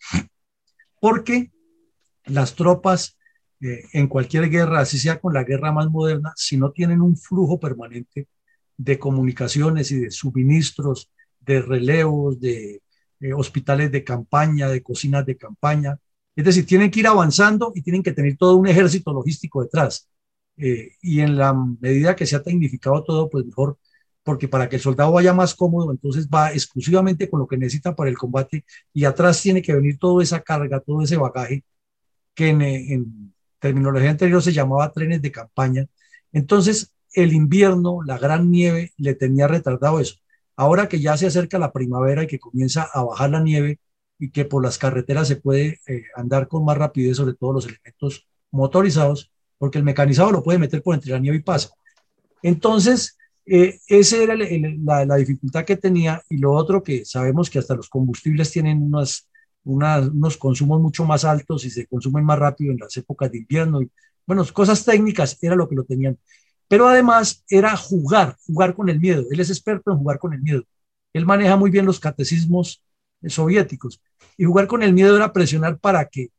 Porque 0.99 1.51
las 2.25 2.55
tropas 2.55 3.16
eh, 3.61 3.83
en 3.93 4.07
cualquier 4.07 4.49
guerra, 4.49 4.81
así 4.81 4.97
sea 4.99 5.19
con 5.19 5.33
la 5.33 5.43
guerra 5.43 5.71
más 5.71 5.89
moderna, 5.89 6.33
si 6.35 6.57
no 6.57 6.71
tienen 6.71 7.01
un 7.01 7.17
flujo 7.17 7.59
permanente 7.59 8.27
de 8.77 8.99
comunicaciones 8.99 9.91
y 9.91 10.01
de 10.01 10.11
suministros, 10.11 11.09
de 11.39 11.61
relevos, 11.61 12.39
de 12.39 12.81
eh, 13.19 13.33
hospitales 13.33 13.91
de 13.91 14.03
campaña, 14.03 14.69
de 14.69 14.83
cocinas 14.83 15.25
de 15.25 15.37
campaña, 15.37 15.97
es 16.35 16.45
decir, 16.45 16.65
tienen 16.67 16.91
que 16.91 16.99
ir 16.99 17.07
avanzando 17.07 17.71
y 17.73 17.81
tienen 17.81 18.03
que 18.03 18.11
tener 18.11 18.37
todo 18.37 18.55
un 18.57 18.67
ejército 18.67 19.11
logístico 19.11 19.63
detrás. 19.63 20.07
Eh, 20.57 20.91
y 21.01 21.21
en 21.21 21.37
la 21.37 21.53
medida 21.53 22.15
que 22.15 22.25
se 22.27 22.35
ha 22.35 22.43
tecnificado 22.43 23.03
todo, 23.03 23.29
pues 23.29 23.45
mejor, 23.45 23.77
porque 24.23 24.47
para 24.47 24.69
que 24.69 24.75
el 24.77 24.81
soldado 24.81 25.11
vaya 25.13 25.33
más 25.33 25.55
cómodo, 25.55 25.91
entonces 25.91 26.27
va 26.27 26.51
exclusivamente 26.53 27.29
con 27.29 27.39
lo 27.39 27.47
que 27.47 27.57
necesita 27.57 27.95
para 27.95 28.09
el 28.09 28.17
combate 28.17 28.65
y 28.93 29.05
atrás 29.05 29.41
tiene 29.41 29.61
que 29.61 29.73
venir 29.73 29.97
toda 29.97 30.21
esa 30.23 30.41
carga, 30.41 30.79
todo 30.79 31.01
ese 31.01 31.17
bagaje 31.17 31.63
que 32.35 32.49
en, 32.49 33.33
terminología 33.67 34.09
anterior 34.11 34.41
se 34.41 34.53
llamaba 34.53 34.91
trenes 34.91 35.21
de 35.21 35.31
campaña. 35.31 35.85
Entonces, 36.31 36.93
el 37.13 37.33
invierno, 37.33 37.99
la 38.05 38.17
gran 38.17 38.51
nieve, 38.51 38.93
le 38.97 39.15
tenía 39.15 39.47
retardado 39.47 39.99
eso. 39.99 40.15
Ahora 40.55 40.87
que 40.87 40.99
ya 40.99 41.17
se 41.17 41.27
acerca 41.27 41.59
la 41.59 41.71
primavera 41.71 42.23
y 42.23 42.27
que 42.27 42.39
comienza 42.39 42.83
a 42.93 43.03
bajar 43.03 43.31
la 43.31 43.41
nieve 43.41 43.79
y 44.19 44.31
que 44.31 44.45
por 44.45 44.63
las 44.63 44.77
carreteras 44.77 45.27
se 45.27 45.35
puede 45.35 45.79
eh, 45.87 46.03
andar 46.15 46.47
con 46.47 46.65
más 46.65 46.77
rapidez, 46.77 47.17
sobre 47.17 47.35
todo 47.35 47.53
los 47.53 47.65
elementos 47.65 48.27
motorizados, 48.51 49.31
porque 49.57 49.77
el 49.77 49.83
mecanizado 49.83 50.31
lo 50.31 50.43
puede 50.43 50.59
meter 50.59 50.81
por 50.81 50.95
entre 50.95 51.11
la 51.11 51.19
nieve 51.19 51.37
y 51.37 51.41
pasa. 51.43 51.69
Entonces, 52.41 53.17
eh, 53.45 53.79
esa 53.87 54.17
era 54.17 54.35
la, 54.35 55.05
la, 55.05 55.15
dificultad 55.15 55.65
que 55.65 55.77
tenía 55.77 56.21
y 56.29 56.37
lo 56.37 56.51
otro 56.51 56.83
que 56.83 57.05
sabemos 57.05 57.49
que 57.49 57.59
hasta 57.59 57.75
los 57.75 57.89
combustibles 57.89 58.51
tienen 58.51 58.81
unas 58.81 59.29
unos 59.67 60.37
consumos 60.37 60.81
mucho 60.81 61.05
más 61.05 61.25
altos 61.25 61.65
y 61.65 61.69
se 61.69 61.85
consumen 61.87 62.23
más 62.23 62.39
rápido 62.39 62.71
en 62.71 62.79
las 62.79 62.95
épocas 62.97 63.31
de 63.31 63.39
invierno. 63.39 63.81
Y, 63.81 63.91
bueno, 64.25 64.43
cosas 64.53 64.83
técnicas 64.83 65.37
era 65.41 65.55
lo 65.55 65.67
que 65.67 65.75
lo 65.75 65.83
tenían. 65.83 66.17
Pero 66.67 66.87
además 66.87 67.43
era 67.49 67.75
jugar, 67.77 68.35
jugar 68.45 68.75
con 68.75 68.89
el 68.89 68.99
miedo. 68.99 69.25
Él 69.31 69.39
es 69.39 69.49
experto 69.49 69.91
en 69.91 69.97
jugar 69.97 70.19
con 70.19 70.33
el 70.33 70.41
miedo. 70.41 70.63
Él 71.13 71.25
maneja 71.25 71.55
muy 71.55 71.71
bien 71.71 71.85
los 71.85 71.99
catecismos 71.99 72.83
eh, 73.21 73.29
soviéticos. 73.29 74.01
Y 74.37 74.45
jugar 74.45 74.67
con 74.67 74.83
el 74.83 74.93
miedo 74.93 75.15
era 75.15 75.31
presionar 75.31 75.79
para 75.79 76.05
que 76.05 76.29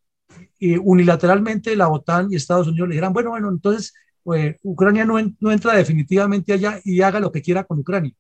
eh, 0.61 0.79
unilateralmente 0.79 1.75
la 1.77 1.89
OTAN 1.89 2.29
y 2.31 2.37
Estados 2.37 2.69
Unidos 2.69 2.89
le 2.89 2.95
dijeran, 2.95 3.13
bueno, 3.13 3.31
bueno, 3.31 3.49
entonces 3.49 3.95
pues, 4.23 4.57
Ucrania 4.63 5.05
no, 5.05 5.15
no 5.41 5.53
entra 5.53 5.75
definitivamente 5.75 6.53
allá 6.53 6.81
y 6.85 7.01
haga 7.01 7.21
lo 7.21 7.33
que 7.33 7.43
quiera 7.43 7.65
con 7.65 7.79
Ucrania. 7.79 8.13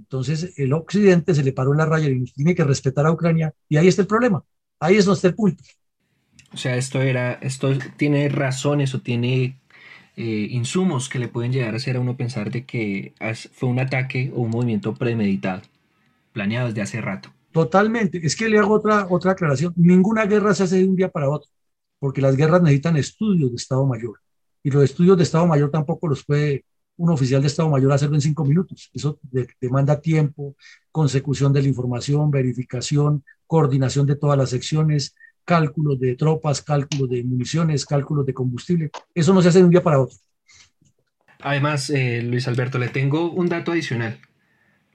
Entonces 0.00 0.54
el 0.56 0.72
occidente 0.72 1.34
se 1.34 1.44
le 1.44 1.52
paró 1.52 1.74
la 1.74 1.86
raya 1.86 2.08
y 2.08 2.24
tiene 2.32 2.54
que 2.54 2.64
respetar 2.64 3.06
a 3.06 3.12
Ucrania 3.12 3.52
y 3.68 3.76
ahí 3.76 3.86
está 3.86 4.02
el 4.02 4.08
problema, 4.08 4.42
ahí 4.80 4.96
es 4.96 5.04
donde 5.04 5.16
está 5.16 5.28
el 5.28 5.34
punto. 5.34 5.62
O 6.52 6.56
sea, 6.56 6.76
esto 6.76 7.00
era, 7.00 7.34
esto 7.34 7.70
tiene 7.96 8.28
razones 8.28 8.94
o 8.94 9.00
tiene 9.00 9.60
eh, 10.16 10.48
insumos 10.50 11.08
que 11.08 11.18
le 11.18 11.28
pueden 11.28 11.52
llegar 11.52 11.74
a 11.74 11.76
hacer 11.76 11.96
a 11.96 12.00
uno 12.00 12.16
pensar 12.16 12.50
de 12.50 12.64
que 12.64 13.14
fue 13.52 13.68
un 13.68 13.78
ataque 13.78 14.32
o 14.34 14.40
un 14.42 14.50
movimiento 14.50 14.94
premeditado, 14.94 15.62
planeado 16.32 16.68
desde 16.68 16.82
hace 16.82 17.00
rato. 17.00 17.30
Totalmente. 17.52 18.20
Es 18.24 18.36
que 18.36 18.48
le 18.48 18.58
hago 18.58 18.74
otra, 18.74 19.06
otra 19.10 19.32
aclaración. 19.32 19.72
Ninguna 19.76 20.24
guerra 20.26 20.54
se 20.54 20.64
hace 20.64 20.78
de 20.78 20.88
un 20.88 20.96
día 20.96 21.10
para 21.10 21.28
otro, 21.28 21.50
porque 21.98 22.20
las 22.20 22.36
guerras 22.36 22.62
necesitan 22.62 22.96
estudios 22.96 23.50
de 23.50 23.56
Estado 23.56 23.86
Mayor. 23.86 24.18
Y 24.62 24.70
los 24.70 24.82
estudios 24.84 25.16
de 25.16 25.24
Estado 25.24 25.46
Mayor 25.46 25.70
tampoco 25.70 26.08
los 26.08 26.24
puede 26.24 26.64
un 27.00 27.10
oficial 27.10 27.40
de 27.40 27.46
Estado 27.46 27.70
Mayor 27.70 27.92
hacerlo 27.92 28.14
en 28.16 28.20
cinco 28.20 28.44
minutos. 28.44 28.90
Eso 28.92 29.18
demanda 29.58 30.00
tiempo, 30.00 30.54
consecución 30.92 31.50
de 31.50 31.62
la 31.62 31.68
información, 31.68 32.30
verificación, 32.30 33.24
coordinación 33.46 34.06
de 34.06 34.16
todas 34.16 34.36
las 34.36 34.50
secciones, 34.50 35.14
cálculos 35.46 35.98
de 35.98 36.14
tropas, 36.14 36.60
cálculos 36.60 37.08
de 37.08 37.24
municiones, 37.24 37.86
cálculos 37.86 38.26
de 38.26 38.34
combustible. 38.34 38.90
Eso 39.14 39.32
no 39.32 39.40
se 39.40 39.48
hace 39.48 39.60
de 39.60 39.64
un 39.64 39.70
día 39.70 39.82
para 39.82 39.98
otro. 39.98 40.18
Además, 41.40 41.88
eh, 41.88 42.22
Luis 42.22 42.46
Alberto, 42.46 42.78
le 42.78 42.88
tengo 42.88 43.30
un 43.30 43.48
dato 43.48 43.72
adicional. 43.72 44.18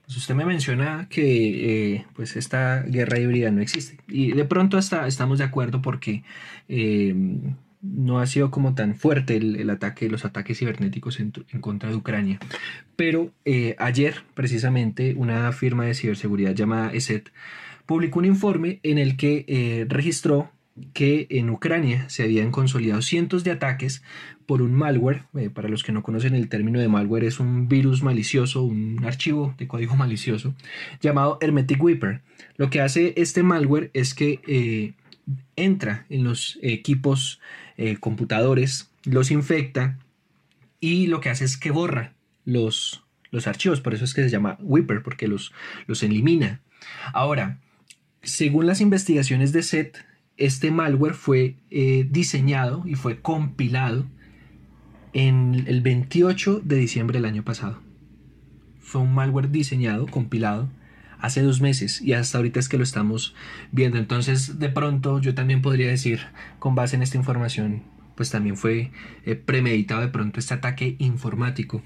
Pues 0.04 0.16
usted 0.18 0.36
me 0.36 0.46
menciona 0.46 1.08
que 1.10 1.94
eh, 1.94 2.06
pues 2.14 2.36
esta 2.36 2.82
guerra 2.82 3.18
híbrida 3.18 3.50
no 3.50 3.60
existe. 3.60 3.98
Y 4.06 4.30
de 4.30 4.44
pronto 4.44 4.78
hasta 4.78 5.08
estamos 5.08 5.38
de 5.38 5.44
acuerdo 5.44 5.82
porque 5.82 6.22
eh, 6.68 7.12
no 7.82 8.20
ha 8.20 8.26
sido 8.26 8.50
como 8.50 8.74
tan 8.74 8.94
fuerte 8.94 9.36
el, 9.36 9.68
ataque, 9.70 10.08
los 10.08 10.24
ataques 10.24 10.58
cibernéticos 10.58 11.20
en, 11.20 11.32
contra 11.60 11.90
de 11.90 11.96
Ucrania. 11.96 12.38
Pero 12.96 13.32
eh, 13.44 13.76
ayer, 13.78 14.22
precisamente, 14.34 15.14
una 15.16 15.52
firma 15.52 15.84
de 15.84 15.94
ciberseguridad 15.94 16.54
llamada 16.54 16.92
ESET 16.92 17.30
publicó 17.84 18.18
un 18.18 18.24
informe 18.24 18.80
en 18.82 18.98
el 18.98 19.16
que 19.16 19.44
eh, 19.46 19.86
registró 19.88 20.50
que 20.92 21.26
en 21.30 21.48
Ucrania 21.48 22.06
se 22.10 22.22
habían 22.22 22.50
consolidado 22.50 23.00
cientos 23.00 23.44
de 23.44 23.50
ataques 23.50 24.02
por 24.44 24.60
un 24.60 24.74
malware. 24.74 25.22
Eh, 25.34 25.48
para 25.48 25.68
los 25.68 25.82
que 25.82 25.92
no 25.92 26.02
conocen 26.02 26.34
el 26.34 26.48
término 26.48 26.80
de 26.80 26.88
malware, 26.88 27.24
es 27.24 27.40
un 27.40 27.68
virus 27.68 28.02
malicioso, 28.02 28.62
un 28.62 29.02
archivo 29.04 29.54
de 29.58 29.66
código 29.68 29.96
malicioso 29.96 30.54
llamado 31.00 31.38
Hermetic 31.40 31.82
Weeper. 31.82 32.22
Lo 32.56 32.68
que 32.68 32.80
hace 32.80 33.14
este 33.16 33.42
malware 33.42 33.90
es 33.94 34.14
que 34.14 34.94
entra 35.56 36.06
en 36.08 36.22
los 36.22 36.58
equipos 36.62 37.40
eh, 37.76 37.96
computadores, 37.98 38.90
los 39.04 39.30
infecta 39.30 39.98
y 40.80 41.06
lo 41.06 41.20
que 41.20 41.30
hace 41.30 41.44
es 41.44 41.56
que 41.56 41.70
borra 41.70 42.14
los, 42.44 43.04
los 43.30 43.46
archivos, 43.46 43.80
por 43.80 43.94
eso 43.94 44.04
es 44.04 44.14
que 44.14 44.22
se 44.22 44.30
llama 44.30 44.56
Whipper, 44.60 45.02
porque 45.02 45.28
los, 45.28 45.52
los 45.86 46.02
elimina. 46.02 46.60
Ahora, 47.12 47.58
según 48.22 48.66
las 48.66 48.80
investigaciones 48.80 49.52
de 49.52 49.62
SET, 49.62 49.98
este 50.36 50.70
malware 50.70 51.14
fue 51.14 51.56
eh, 51.70 52.06
diseñado 52.10 52.82
y 52.86 52.94
fue 52.94 53.20
compilado 53.20 54.06
en 55.12 55.64
el 55.66 55.80
28 55.80 56.60
de 56.62 56.76
diciembre 56.76 57.18
del 57.18 57.24
año 57.24 57.42
pasado. 57.42 57.80
Fue 58.80 59.00
un 59.00 59.14
malware 59.14 59.50
diseñado, 59.50 60.06
compilado 60.06 60.68
hace 61.20 61.42
dos 61.42 61.60
meses 61.60 62.00
y 62.00 62.12
hasta 62.12 62.38
ahorita 62.38 62.60
es 62.60 62.68
que 62.68 62.78
lo 62.78 62.84
estamos 62.84 63.34
viendo. 63.72 63.98
Entonces, 63.98 64.58
de 64.58 64.68
pronto 64.68 65.20
yo 65.20 65.34
también 65.34 65.62
podría 65.62 65.88
decir, 65.88 66.20
con 66.58 66.74
base 66.74 66.96
en 66.96 67.02
esta 67.02 67.16
información, 67.16 67.82
pues 68.16 68.30
también 68.30 68.56
fue 68.56 68.90
eh, 69.24 69.34
premeditado 69.34 70.00
de 70.00 70.08
pronto 70.08 70.40
este 70.40 70.54
ataque 70.54 70.96
informático. 70.98 71.82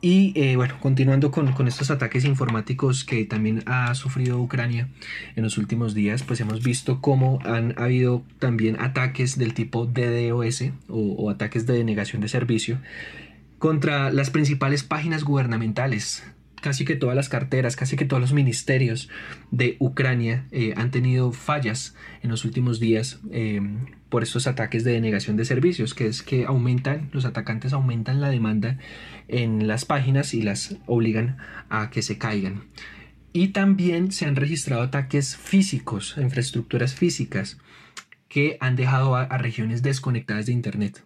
Y 0.00 0.32
eh, 0.36 0.54
bueno, 0.54 0.76
continuando 0.78 1.32
con, 1.32 1.66
estos 1.66 1.90
ataques 1.90 2.24
informáticos 2.24 3.04
que 3.04 3.24
también 3.24 3.64
ha 3.66 3.92
sufrido 3.96 4.40
Ucrania 4.40 4.88
en 5.34 5.42
los 5.42 5.58
últimos 5.58 5.92
días, 5.92 6.22
pues 6.22 6.40
hemos 6.40 6.62
visto 6.62 7.00
cómo 7.00 7.40
han 7.44 7.74
habido 7.78 8.22
también 8.38 8.80
ataques 8.80 9.38
del 9.38 9.54
tipo 9.54 9.86
DDoS 9.86 10.70
o, 10.88 11.14
o 11.14 11.30
ataques 11.30 11.66
de 11.66 11.74
denegación 11.74 12.22
de 12.22 12.28
servicio 12.28 12.78
contra 13.58 14.12
las 14.12 14.30
principales 14.30 14.84
páginas 14.84 15.24
gubernamentales 15.24 16.24
casi 16.60 16.84
que 16.84 16.96
todas 16.96 17.16
las 17.16 17.28
carteras, 17.28 17.76
casi 17.76 17.96
que 17.96 18.04
todos 18.04 18.20
los 18.20 18.32
ministerios 18.32 19.08
de 19.50 19.76
Ucrania 19.78 20.46
eh, 20.50 20.74
han 20.76 20.90
tenido 20.90 21.32
fallas 21.32 21.94
en 22.22 22.30
los 22.30 22.44
últimos 22.44 22.80
días 22.80 23.20
eh, 23.30 23.60
por 24.08 24.22
estos 24.22 24.46
ataques 24.46 24.84
de 24.84 24.92
denegación 24.92 25.36
de 25.36 25.44
servicios, 25.44 25.94
que 25.94 26.06
es 26.06 26.22
que 26.22 26.46
aumentan, 26.46 27.10
los 27.12 27.24
atacantes 27.24 27.72
aumentan 27.72 28.20
la 28.20 28.30
demanda 28.30 28.78
en 29.28 29.66
las 29.66 29.84
páginas 29.84 30.34
y 30.34 30.42
las 30.42 30.76
obligan 30.86 31.36
a 31.68 31.90
que 31.90 32.02
se 32.02 32.18
caigan. 32.18 32.64
Y 33.32 33.48
también 33.48 34.10
se 34.10 34.24
han 34.24 34.36
registrado 34.36 34.82
ataques 34.82 35.36
físicos, 35.36 36.16
infraestructuras 36.18 36.94
físicas, 36.94 37.58
que 38.28 38.56
han 38.60 38.76
dejado 38.76 39.16
a, 39.16 39.26
regiones 39.38 39.82
desconectadas 39.82 40.46
de 40.46 40.52
Internet. 40.52 41.04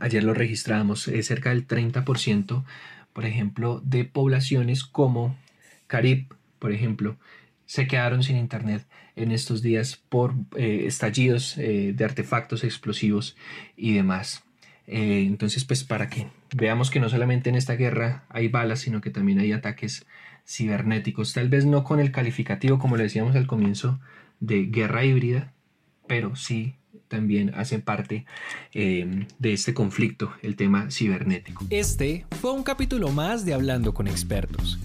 Ayer 0.00 0.24
lo 0.24 0.34
registramos, 0.34 1.08
es 1.08 1.26
cerca 1.26 1.50
del 1.50 1.66
30% 1.66 2.64
por 3.14 3.24
ejemplo, 3.24 3.80
de 3.82 4.04
poblaciones 4.04 4.84
como 4.84 5.38
Carib, 5.86 6.34
por 6.58 6.72
ejemplo, 6.72 7.16
se 7.64 7.86
quedaron 7.86 8.22
sin 8.22 8.36
internet 8.36 8.86
en 9.16 9.30
estos 9.30 9.62
días 9.62 9.96
por 10.08 10.34
eh, 10.56 10.84
estallidos 10.86 11.56
eh, 11.56 11.92
de 11.94 12.04
artefactos 12.04 12.64
explosivos 12.64 13.36
y 13.76 13.94
demás. 13.94 14.44
Eh, 14.86 15.24
entonces, 15.26 15.64
pues 15.64 15.84
para 15.84 16.10
que 16.10 16.26
veamos 16.54 16.90
que 16.90 17.00
no 17.00 17.08
solamente 17.08 17.48
en 17.48 17.56
esta 17.56 17.74
guerra 17.74 18.24
hay 18.28 18.48
balas, 18.48 18.80
sino 18.80 19.00
que 19.00 19.10
también 19.10 19.38
hay 19.38 19.52
ataques 19.52 20.04
cibernéticos, 20.46 21.32
tal 21.32 21.48
vez 21.48 21.64
no 21.64 21.84
con 21.84 22.00
el 22.00 22.10
calificativo, 22.10 22.78
como 22.78 22.96
le 22.96 23.04
decíamos 23.04 23.34
al 23.36 23.46
comienzo, 23.46 24.00
de 24.40 24.64
guerra 24.66 25.04
híbrida, 25.04 25.54
pero 26.06 26.36
sí 26.36 26.74
también 27.08 27.52
hacen 27.54 27.82
parte 27.82 28.24
eh, 28.72 29.26
de 29.38 29.52
este 29.52 29.74
conflicto, 29.74 30.32
el 30.42 30.56
tema 30.56 30.90
cibernético. 30.90 31.66
Este 31.70 32.26
fue 32.40 32.52
un 32.52 32.62
capítulo 32.62 33.10
más 33.10 33.44
de 33.44 33.54
Hablando 33.54 33.94
con 33.94 34.08
expertos. 34.08 34.78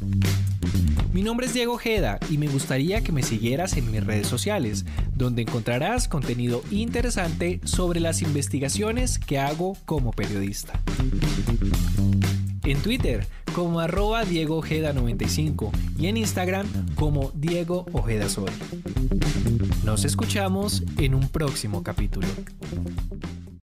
Mi 1.13 1.24
nombre 1.24 1.48
es 1.48 1.54
Diego 1.54 1.74
Ojeda 1.74 2.19
y 2.30 2.38
me 2.38 2.48
gustaría 2.48 3.02
que 3.02 3.12
me 3.12 3.24
siguieras 3.24 3.78
en 3.78 3.89
mis 3.91 4.06
redes 4.06 4.28
sociales, 4.28 4.86
donde 5.15 5.41
encontrarás 5.41 6.08
contenido 6.08 6.63
interesante 6.69 7.60
sobre 7.63 8.00
las 8.00 8.22
investigaciones 8.22 9.17
que 9.17 9.39
hago 9.39 9.76
como 9.86 10.12
periodista. 10.12 10.80
En 12.69 12.84
Twitter 12.84 13.25
como 13.55 13.79
arroba 13.79 14.25
Diego 14.25 14.58
Ojeda 14.58 14.93
95 14.93 15.71
y 15.97 16.05
en 16.05 16.17
Instagram 16.17 16.67
como 16.93 17.32
Diego 17.34 17.88
Ojeda 17.93 18.29
Sol. 18.29 18.51
Nos 19.84 20.05
escuchamos 20.05 20.84
en 20.99 21.15
un 21.15 21.29
próximo 21.29 21.82
capítulo. 21.82 22.27